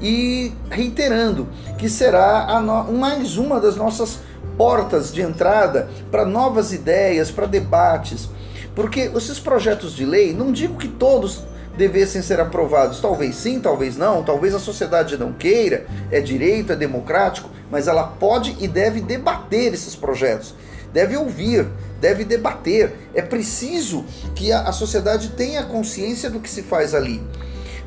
e 0.00 0.52
reiterando 0.70 1.48
que 1.76 1.88
será 1.88 2.60
no... 2.60 2.92
mais 2.92 3.36
uma 3.36 3.60
das 3.60 3.76
nossas 3.76 4.20
portas 4.56 5.12
de 5.12 5.20
entrada 5.20 5.88
para 6.10 6.24
novas 6.24 6.72
ideias, 6.72 7.30
para 7.30 7.46
debates. 7.46 8.28
Porque 8.74 9.10
esses 9.14 9.40
projetos 9.40 9.94
de 9.94 10.04
lei, 10.04 10.32
não 10.32 10.52
digo 10.52 10.76
que 10.76 10.88
todos 10.88 11.42
devessem 11.76 12.22
ser 12.22 12.40
aprovados. 12.40 13.00
Talvez 13.00 13.36
sim, 13.36 13.60
talvez 13.60 13.96
não, 13.96 14.22
talvez 14.22 14.54
a 14.54 14.58
sociedade 14.58 15.16
não 15.16 15.32
queira, 15.32 15.86
é 16.10 16.20
direito, 16.20 16.72
é 16.72 16.76
democrático, 16.76 17.50
mas 17.70 17.88
ela 17.88 18.04
pode 18.04 18.56
e 18.60 18.68
deve 18.68 19.00
debater 19.00 19.72
esses 19.72 19.94
projetos, 19.94 20.54
deve 20.92 21.16
ouvir, 21.16 21.66
deve 22.00 22.24
debater. 22.24 22.94
É 23.14 23.22
preciso 23.22 24.04
que 24.34 24.52
a, 24.52 24.72
sociedade 24.72 25.30
tenha 25.30 25.62
consciência 25.64 26.28
do 26.28 26.40
que 26.40 26.50
se 26.50 26.62
faz 26.62 26.94
ali. 26.94 27.22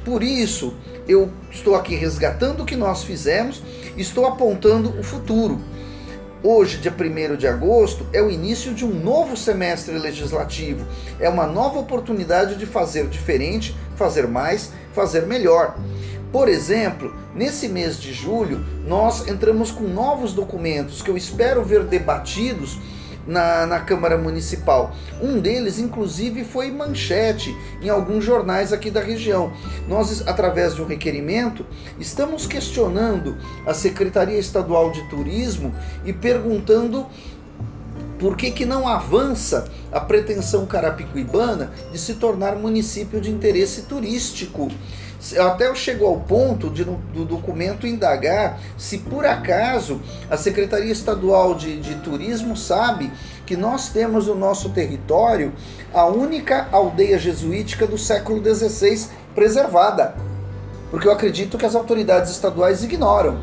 Por 0.06 0.22
isso, 0.22 0.74
eu 1.08 1.30
estou 1.50 1.76
aqui 1.76 1.96
resgatando 1.96 2.63
o 2.63 2.65
que 2.65 2.76
nós 2.76 3.04
fizemos, 3.04 3.62
estou 3.98 4.26
apontando 4.26 4.98
o 5.00 5.04
futuro. 5.04 5.60
Hoje, 6.45 6.77
dia 6.79 6.91
1 6.91 7.38
de 7.38 7.47
agosto, 7.47 8.06
é 8.12 8.21
o 8.21 8.29
início 8.29 8.73
de 8.73 8.84
um 8.84 8.93
novo 8.93 9.38
semestre 9.38 9.97
legislativo. 9.97 10.86
É 11.17 11.29
uma 11.29 11.47
nova 11.47 11.79
oportunidade 11.79 12.58
de 12.58 12.65
fazer 12.65 13.08
diferente, 13.08 13.73
fazer 13.95 14.27
mais, 14.27 14.73
fazer 14.91 15.25
melhor. 15.25 15.77
Por 16.34 16.49
exemplo, 16.49 17.15
nesse 17.34 17.69
mês 17.69 17.97
de 17.97 18.12
julho, 18.12 18.60
nós 18.86 19.25
entramos 19.25 19.71
com 19.71 19.86
novos 19.86 20.34
documentos 20.34 21.01
que 21.01 21.10
eu 21.10 21.15
espero 21.15 21.63
ver 21.63 21.86
debatidos 21.86 22.77
na, 23.27 23.65
na 23.65 23.79
Câmara 23.79 24.17
Municipal. 24.17 24.95
Um 25.21 25.39
deles, 25.39 25.79
inclusive, 25.79 26.43
foi 26.43 26.71
manchete 26.71 27.55
em 27.81 27.89
alguns 27.89 28.23
jornais 28.23 28.73
aqui 28.73 28.89
da 28.89 29.01
região. 29.01 29.53
Nós, 29.88 30.25
através 30.27 30.75
de 30.75 30.81
um 30.81 30.86
requerimento, 30.86 31.65
estamos 31.99 32.45
questionando 32.45 33.38
a 33.65 33.73
Secretaria 33.73 34.38
Estadual 34.38 34.91
de 34.91 35.07
Turismo 35.09 35.73
e 36.05 36.13
perguntando 36.13 37.05
por 38.19 38.38
que, 38.38 38.51
que 38.51 38.65
não 38.65 38.88
avança 38.88 39.65
a 39.91 39.99
pretensão 39.99 40.65
carapicuibana 40.65 41.71
de 41.91 41.97
se 41.99 42.13
tornar 42.13 42.55
município 42.55 43.19
de 43.19 43.29
interesse 43.29 43.81
turístico 43.83 44.69
até 45.39 45.73
chegou 45.73 46.07
ao 46.07 46.19
ponto 46.19 46.69
de, 46.69 46.83
do 46.83 47.23
documento 47.23 47.88
indagar 47.88 48.59
se 48.77 48.97
por 48.97 49.25
acaso 49.25 50.01
a 50.29 50.36
Secretaria 50.36 50.91
Estadual 50.91 51.55
de, 51.55 51.79
de 51.79 51.95
Turismo 51.95 52.57
sabe 52.57 53.12
que 53.45 53.55
nós 53.55 53.89
temos 53.89 54.27
no 54.27 54.36
nosso 54.36 54.69
território 54.69 55.53
a 55.93 56.05
única 56.05 56.67
aldeia 56.71 57.17
jesuítica 57.17 57.88
do 57.88 57.97
século 57.97 58.43
XVI 58.43 59.07
preservada. 59.33 60.15
Porque 60.91 61.07
eu 61.07 61.12
acredito 61.12 61.57
que 61.57 61.65
as 61.65 61.75
autoridades 61.75 62.31
estaduais 62.31 62.83
ignoram. 62.83 63.39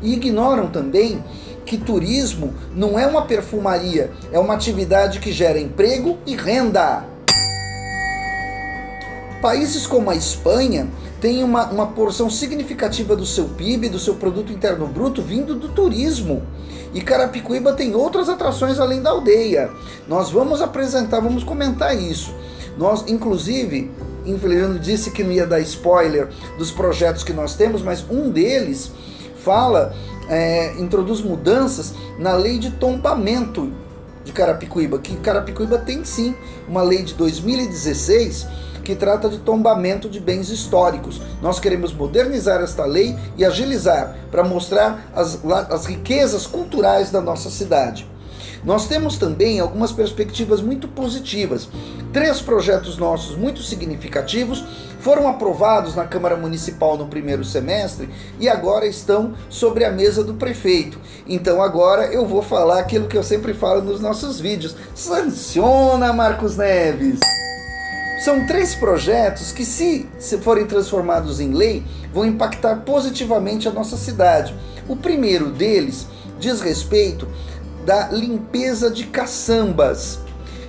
E 0.00 0.14
ignoram 0.14 0.68
também 0.68 1.22
que 1.64 1.76
turismo 1.78 2.52
não 2.74 2.98
é 2.98 3.06
uma 3.06 3.22
perfumaria, 3.22 4.10
é 4.32 4.38
uma 4.38 4.54
atividade 4.54 5.20
que 5.20 5.32
gera 5.32 5.58
emprego 5.58 6.18
e 6.26 6.34
renda. 6.36 7.04
Países 9.40 9.86
como 9.86 10.10
a 10.10 10.14
Espanha 10.14 10.88
tem 11.22 11.44
uma, 11.44 11.66
uma 11.66 11.86
porção 11.86 12.28
significativa 12.28 13.14
do 13.14 13.24
seu 13.24 13.44
PIB, 13.44 13.88
do 13.88 13.98
seu 14.00 14.16
produto 14.16 14.52
interno 14.52 14.88
bruto, 14.88 15.22
vindo 15.22 15.54
do 15.54 15.68
turismo. 15.68 16.42
E 16.92 17.00
Carapicuíba 17.00 17.72
tem 17.74 17.94
outras 17.94 18.28
atrações 18.28 18.80
além 18.80 19.00
da 19.00 19.10
aldeia. 19.10 19.70
Nós 20.08 20.32
vamos 20.32 20.60
apresentar, 20.60 21.20
vamos 21.20 21.44
comentar 21.44 21.96
isso. 21.96 22.34
Nós, 22.76 23.04
inclusive, 23.06 23.88
infelizmente 24.26 24.80
disse 24.80 25.12
que 25.12 25.22
não 25.22 25.30
ia 25.30 25.46
dar 25.46 25.60
spoiler 25.60 26.28
dos 26.58 26.72
projetos 26.72 27.22
que 27.22 27.32
nós 27.32 27.54
temos, 27.54 27.82
mas 27.82 28.04
um 28.10 28.28
deles 28.28 28.90
fala, 29.44 29.94
é, 30.28 30.74
introduz 30.80 31.20
mudanças 31.20 31.94
na 32.18 32.34
lei 32.34 32.58
de 32.58 32.72
tombamento 32.72 33.72
de 34.24 34.32
Carapicuíba, 34.32 34.98
que 34.98 35.14
Carapicuíba 35.18 35.78
tem 35.78 36.04
sim 36.04 36.34
uma 36.68 36.82
lei 36.82 37.04
de 37.04 37.14
2016 37.14 38.71
que 38.82 38.94
trata 38.94 39.28
de 39.28 39.38
tombamento 39.38 40.08
de 40.08 40.20
bens 40.20 40.50
históricos. 40.50 41.20
Nós 41.40 41.58
queremos 41.58 41.92
modernizar 41.92 42.60
esta 42.60 42.84
lei 42.84 43.16
e 43.36 43.44
agilizar 43.44 44.16
para 44.30 44.44
mostrar 44.44 45.10
as, 45.14 45.38
as 45.70 45.86
riquezas 45.86 46.46
culturais 46.46 47.10
da 47.10 47.20
nossa 47.20 47.50
cidade. 47.50 48.10
Nós 48.64 48.86
temos 48.86 49.18
também 49.18 49.58
algumas 49.58 49.90
perspectivas 49.90 50.60
muito 50.60 50.86
positivas. 50.86 51.68
Três 52.12 52.40
projetos 52.40 52.96
nossos 52.96 53.36
muito 53.36 53.60
significativos 53.62 54.64
foram 55.00 55.26
aprovados 55.26 55.96
na 55.96 56.04
Câmara 56.04 56.36
Municipal 56.36 56.96
no 56.96 57.08
primeiro 57.08 57.44
semestre 57.44 58.08
e 58.38 58.48
agora 58.48 58.86
estão 58.86 59.34
sobre 59.48 59.84
a 59.84 59.90
mesa 59.90 60.22
do 60.22 60.34
prefeito. 60.34 60.98
Então 61.26 61.60
agora 61.60 62.06
eu 62.06 62.24
vou 62.24 62.42
falar 62.42 62.78
aquilo 62.78 63.08
que 63.08 63.16
eu 63.16 63.22
sempre 63.24 63.52
falo 63.52 63.82
nos 63.82 64.00
nossos 64.00 64.38
vídeos. 64.38 64.76
Sanciona, 64.94 66.12
Marcos 66.12 66.56
Neves! 66.56 67.18
São 68.22 68.46
três 68.46 68.72
projetos 68.72 69.50
que, 69.50 69.64
se, 69.64 70.06
forem 70.42 70.64
transformados 70.64 71.40
em 71.40 71.52
lei, 71.52 71.82
vão 72.14 72.24
impactar 72.24 72.76
positivamente 72.82 73.66
a 73.66 73.72
nossa 73.72 73.96
cidade. 73.96 74.54
O 74.88 74.94
primeiro 74.94 75.50
deles 75.50 76.06
diz 76.38 76.60
respeito 76.60 77.26
da 77.84 78.10
limpeza 78.10 78.92
de 78.92 79.06
caçambas 79.06 80.20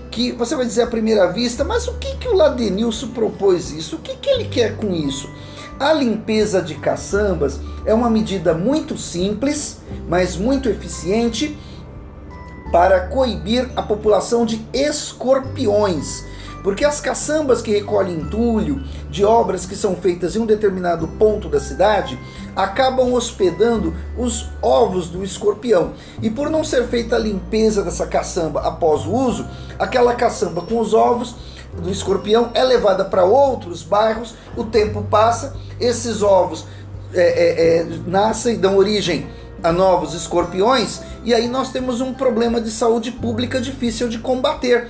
que 0.09 0.31
você 0.31 0.55
vai 0.55 0.65
dizer 0.65 0.81
à 0.81 0.87
primeira 0.87 1.31
vista, 1.31 1.63
mas 1.63 1.87
o 1.87 1.93
que, 1.99 2.15
que 2.15 2.27
o 2.27 2.35
Ladenilson 2.35 3.09
propôs 3.09 3.69
isso? 3.69 3.97
O 3.97 3.99
que, 3.99 4.15
que 4.15 4.31
ele 4.31 4.45
quer 4.45 4.75
com 4.75 4.91
isso? 4.91 5.29
A 5.79 5.93
limpeza 5.93 6.59
de 6.59 6.73
caçambas 6.73 7.59
é 7.85 7.93
uma 7.93 8.09
medida 8.09 8.55
muito 8.55 8.97
simples, 8.97 9.77
mas 10.09 10.35
muito 10.35 10.69
eficiente 10.69 11.55
para 12.71 13.01
coibir 13.09 13.69
a 13.75 13.83
população 13.83 14.43
de 14.43 14.59
escorpiões 14.73 16.32
porque 16.63 16.85
as 16.85 17.01
caçambas 17.01 17.61
que 17.61 17.71
recolhem 17.71 18.15
entulho 18.15 18.81
de 19.09 19.25
obras 19.25 19.65
que 19.65 19.75
são 19.75 19.95
feitas 19.95 20.35
em 20.35 20.39
um 20.39 20.45
determinado 20.45 21.07
ponto 21.07 21.49
da 21.49 21.59
cidade 21.59 22.17
acabam 22.55 23.13
hospedando 23.13 23.93
os 24.17 24.47
ovos 24.61 25.09
do 25.09 25.23
escorpião. 25.23 25.91
E 26.21 26.29
por 26.29 26.49
não 26.49 26.63
ser 26.63 26.87
feita 26.87 27.17
a 27.17 27.19
limpeza 27.19 27.83
dessa 27.83 28.07
caçamba 28.07 28.61
após 28.61 29.05
o 29.05 29.11
uso, 29.11 29.45
aquela 29.77 30.15
caçamba 30.15 30.61
com 30.61 30.79
os 30.79 30.93
ovos 30.93 31.35
do 31.81 31.89
escorpião 31.89 32.51
é 32.53 32.63
levada 32.63 33.03
para 33.03 33.25
outros 33.25 33.83
bairros, 33.83 34.35
o 34.55 34.63
tempo 34.63 35.03
passa, 35.03 35.55
esses 35.79 36.21
ovos 36.21 36.65
é, 37.13 37.21
é, 37.21 37.77
é, 37.79 37.87
nascem, 38.07 38.57
dão 38.57 38.77
origem 38.77 39.27
a 39.63 39.71
novos 39.71 40.13
escorpiões, 40.13 41.01
e 41.23 41.33
aí 41.33 41.47
nós 41.47 41.71
temos 41.71 42.01
um 42.01 42.13
problema 42.13 42.59
de 42.59 42.69
saúde 42.69 43.11
pública 43.11 43.61
difícil 43.61 44.09
de 44.09 44.19
combater 44.19 44.89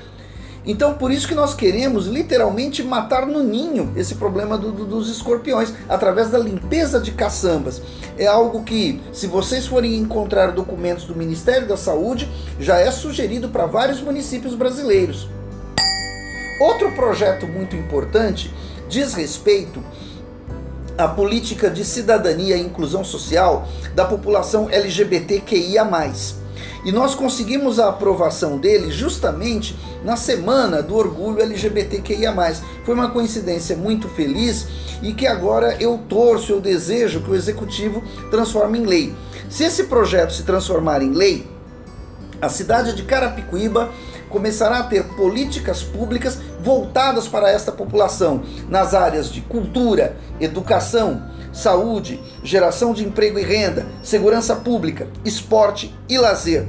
então, 0.66 0.94
por 0.94 1.12
isso 1.12 1.28
que 1.28 1.36
nós 1.36 1.54
queremos 1.54 2.08
literalmente 2.08 2.82
matar 2.84 3.28
no 3.28 3.44
ninho 3.44 3.92
esse 3.98 4.16
problema 4.16 4.58
do, 4.58 4.72
do, 4.72 4.86
dos 4.86 5.10
escorpiões, 5.10 5.74
através 5.90 6.30
da 6.30 6.38
limpeza 6.38 7.02
de 7.02 7.12
caçambas. 7.12 7.82
É 8.18 8.26
algo 8.26 8.64
que, 8.64 9.02
se 9.12 9.28
vocês 9.28 9.68
forem 9.68 9.98
encontrar 9.98 10.52
documentos 10.52 11.04
do 11.04 11.16
Ministério 11.16 11.68
da 11.68 11.76
Saúde, 11.76 12.30
já 12.60 12.80
é 12.80 12.90
sugerido 12.92 13.50
para 13.50 13.66
vários 13.66 14.00
municípios 14.00 14.56
brasileiros. 14.56 15.28
Outro 16.62 16.94
projeto 16.94 17.46
muito 17.46 17.76
importante 17.76 18.54
diz 18.88 19.14
respeito 19.14 19.84
à 20.98 21.08
política 21.08 21.70
de 21.70 21.84
cidadania 21.84 22.56
e 22.56 22.62
inclusão 22.62 23.04
social 23.04 23.68
da 23.96 24.06
população 24.06 24.70
LGBTQIA. 24.70 25.84
E 26.86 26.92
nós 26.92 27.16
conseguimos 27.16 27.80
a 27.80 27.90
aprovação 27.90 28.58
dele 28.58 28.92
justamente 28.92 29.78
na 30.04 30.16
semana 30.18 30.82
do 30.82 30.96
orgulho 30.96 31.42
LGBTQIA. 31.42 32.34
Foi 32.84 32.94
uma 32.94 33.10
coincidência 33.10 33.76
muito 33.76 34.10
feliz 34.10 34.68
e 35.02 35.14
que 35.14 35.26
agora 35.26 35.78
eu 35.80 35.98
torço, 36.10 36.52
eu 36.52 36.60
desejo 36.60 37.22
que 37.22 37.32
o 37.32 37.36
executivo 37.36 38.04
transforme 38.30 38.80
em 38.80 38.86
lei. 38.86 39.16
Se 39.50 39.64
esse 39.64 39.86
projeto 39.86 40.34
se 40.34 40.44
transformar 40.44 41.02
em 41.02 41.12
lei, 41.12 41.48
a 42.42 42.50
cidade 42.50 42.94
de 42.94 43.04
Carapicuíba 43.04 43.90
começará 44.34 44.80
a 44.80 44.84
ter 44.84 45.04
políticas 45.10 45.84
públicas 45.84 46.40
voltadas 46.60 47.28
para 47.28 47.52
esta 47.52 47.72
população 47.72 48.42
nas 48.68 48.96
áreas 48.96 49.32
de 49.32 49.42
cultura, 49.42 50.18
educação, 50.42 51.24
saúde, 51.54 52.20
geração 52.44 52.94
de 52.94 53.06
emprego 53.06 53.38
e 53.38 53.44
renda, 53.44 53.86
segurança 54.02 54.56
pública, 54.56 55.08
esporte 55.24 55.96
e 56.10 56.18
lazer. 56.18 56.68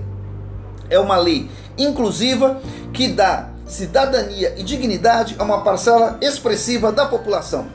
É 0.90 0.98
uma 0.98 1.16
lei 1.16 1.50
inclusiva 1.78 2.60
que 2.92 3.08
dá 3.08 3.48
cidadania 3.66 4.54
e 4.58 4.62
dignidade 4.62 5.34
a 5.38 5.42
uma 5.42 5.62
parcela 5.62 6.18
expressiva 6.20 6.92
da 6.92 7.06
população. 7.06 7.66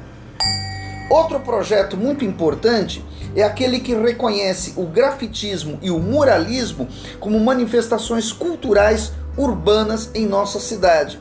Outro 1.10 1.40
projeto 1.40 1.98
muito 1.98 2.24
importante 2.24 3.04
é 3.36 3.42
aquele 3.42 3.80
que 3.80 3.96
reconhece 3.96 4.74
o 4.78 4.86
grafitismo 4.86 5.80
e 5.82 5.90
o 5.90 5.98
muralismo 5.98 6.88
como 7.20 7.40
manifestações 7.40 8.32
culturais 8.32 9.14
urbanas 9.40 10.12
em 10.14 10.28
nossa 10.28 10.60
cidade. 10.60 11.18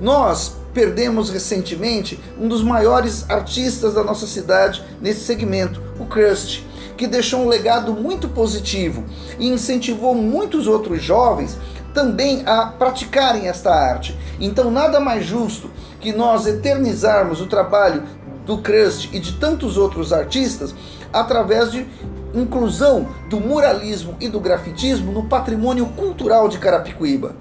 Nós 0.00 0.56
perdemos 0.72 1.28
recentemente 1.28 2.18
um 2.40 2.48
dos 2.48 2.62
maiores 2.62 3.28
artistas 3.28 3.94
da 3.94 4.02
nossa 4.02 4.26
cidade 4.26 4.82
nesse 5.00 5.20
segmento, 5.20 5.82
o 6.00 6.06
Crust, 6.06 6.64
que 6.96 7.06
deixou 7.06 7.40
um 7.40 7.48
legado 7.48 7.92
muito 7.92 8.28
positivo 8.28 9.04
e 9.38 9.48
incentivou 9.48 10.14
muitos 10.14 10.66
outros 10.66 11.02
jovens 11.02 11.58
também 11.92 12.42
a 12.46 12.66
praticarem 12.66 13.48
esta 13.48 13.70
arte. 13.70 14.16
Então, 14.40 14.70
nada 14.70 14.98
mais 14.98 15.26
justo 15.26 15.70
que 16.00 16.12
nós 16.12 16.46
eternizarmos 16.46 17.40
o 17.40 17.46
trabalho 17.46 18.02
do 18.46 18.58
Crust 18.58 19.10
e 19.12 19.18
de 19.18 19.34
tantos 19.34 19.76
outros 19.76 20.12
artistas 20.12 20.74
através 21.12 21.70
de 21.70 21.86
inclusão 22.34 23.08
do 23.28 23.40
muralismo 23.40 24.16
e 24.20 24.28
do 24.28 24.40
grafitismo 24.40 25.12
no 25.12 25.28
patrimônio 25.28 25.86
cultural 25.86 26.48
de 26.48 26.58
Carapicuíba. 26.58 27.34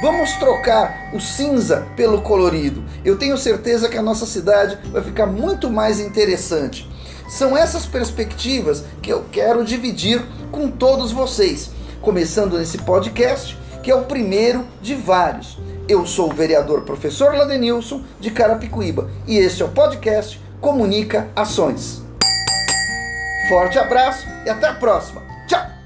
Vamos 0.00 0.32
trocar 0.36 1.10
o 1.12 1.20
cinza 1.20 1.86
pelo 1.94 2.22
colorido. 2.22 2.82
Eu 3.04 3.18
tenho 3.18 3.36
certeza 3.36 3.88
que 3.88 3.98
a 3.98 4.02
nossa 4.02 4.24
cidade 4.24 4.78
vai 4.90 5.02
ficar 5.02 5.26
muito 5.26 5.68
mais 5.68 6.00
interessante. 6.00 6.90
São 7.28 7.56
essas 7.56 7.84
perspectivas 7.84 8.84
que 9.02 9.12
eu 9.12 9.24
quero 9.30 9.64
dividir 9.64 10.22
com 10.50 10.70
todos 10.70 11.12
vocês, 11.12 11.70
começando 12.00 12.58
nesse 12.58 12.78
podcast, 12.78 13.58
que 13.82 13.90
é 13.90 13.94
o 13.94 14.04
primeiro 14.04 14.66
de 14.80 14.94
vários. 14.94 15.58
Eu 15.86 16.06
sou 16.06 16.30
o 16.30 16.34
vereador 16.34 16.82
professor 16.82 17.34
Ladenilson 17.34 18.02
de 18.18 18.30
Carapicuíba 18.30 19.10
e 19.26 19.36
este 19.36 19.62
é 19.62 19.66
o 19.66 19.68
podcast 19.68 20.40
Comunica 20.60 21.28
Ações. 21.36 22.02
Forte 23.48 23.78
abraço 23.78 24.26
e 24.46 24.48
até 24.48 24.68
a 24.68 24.74
próxima. 24.74 25.22
Tchau! 25.46 25.79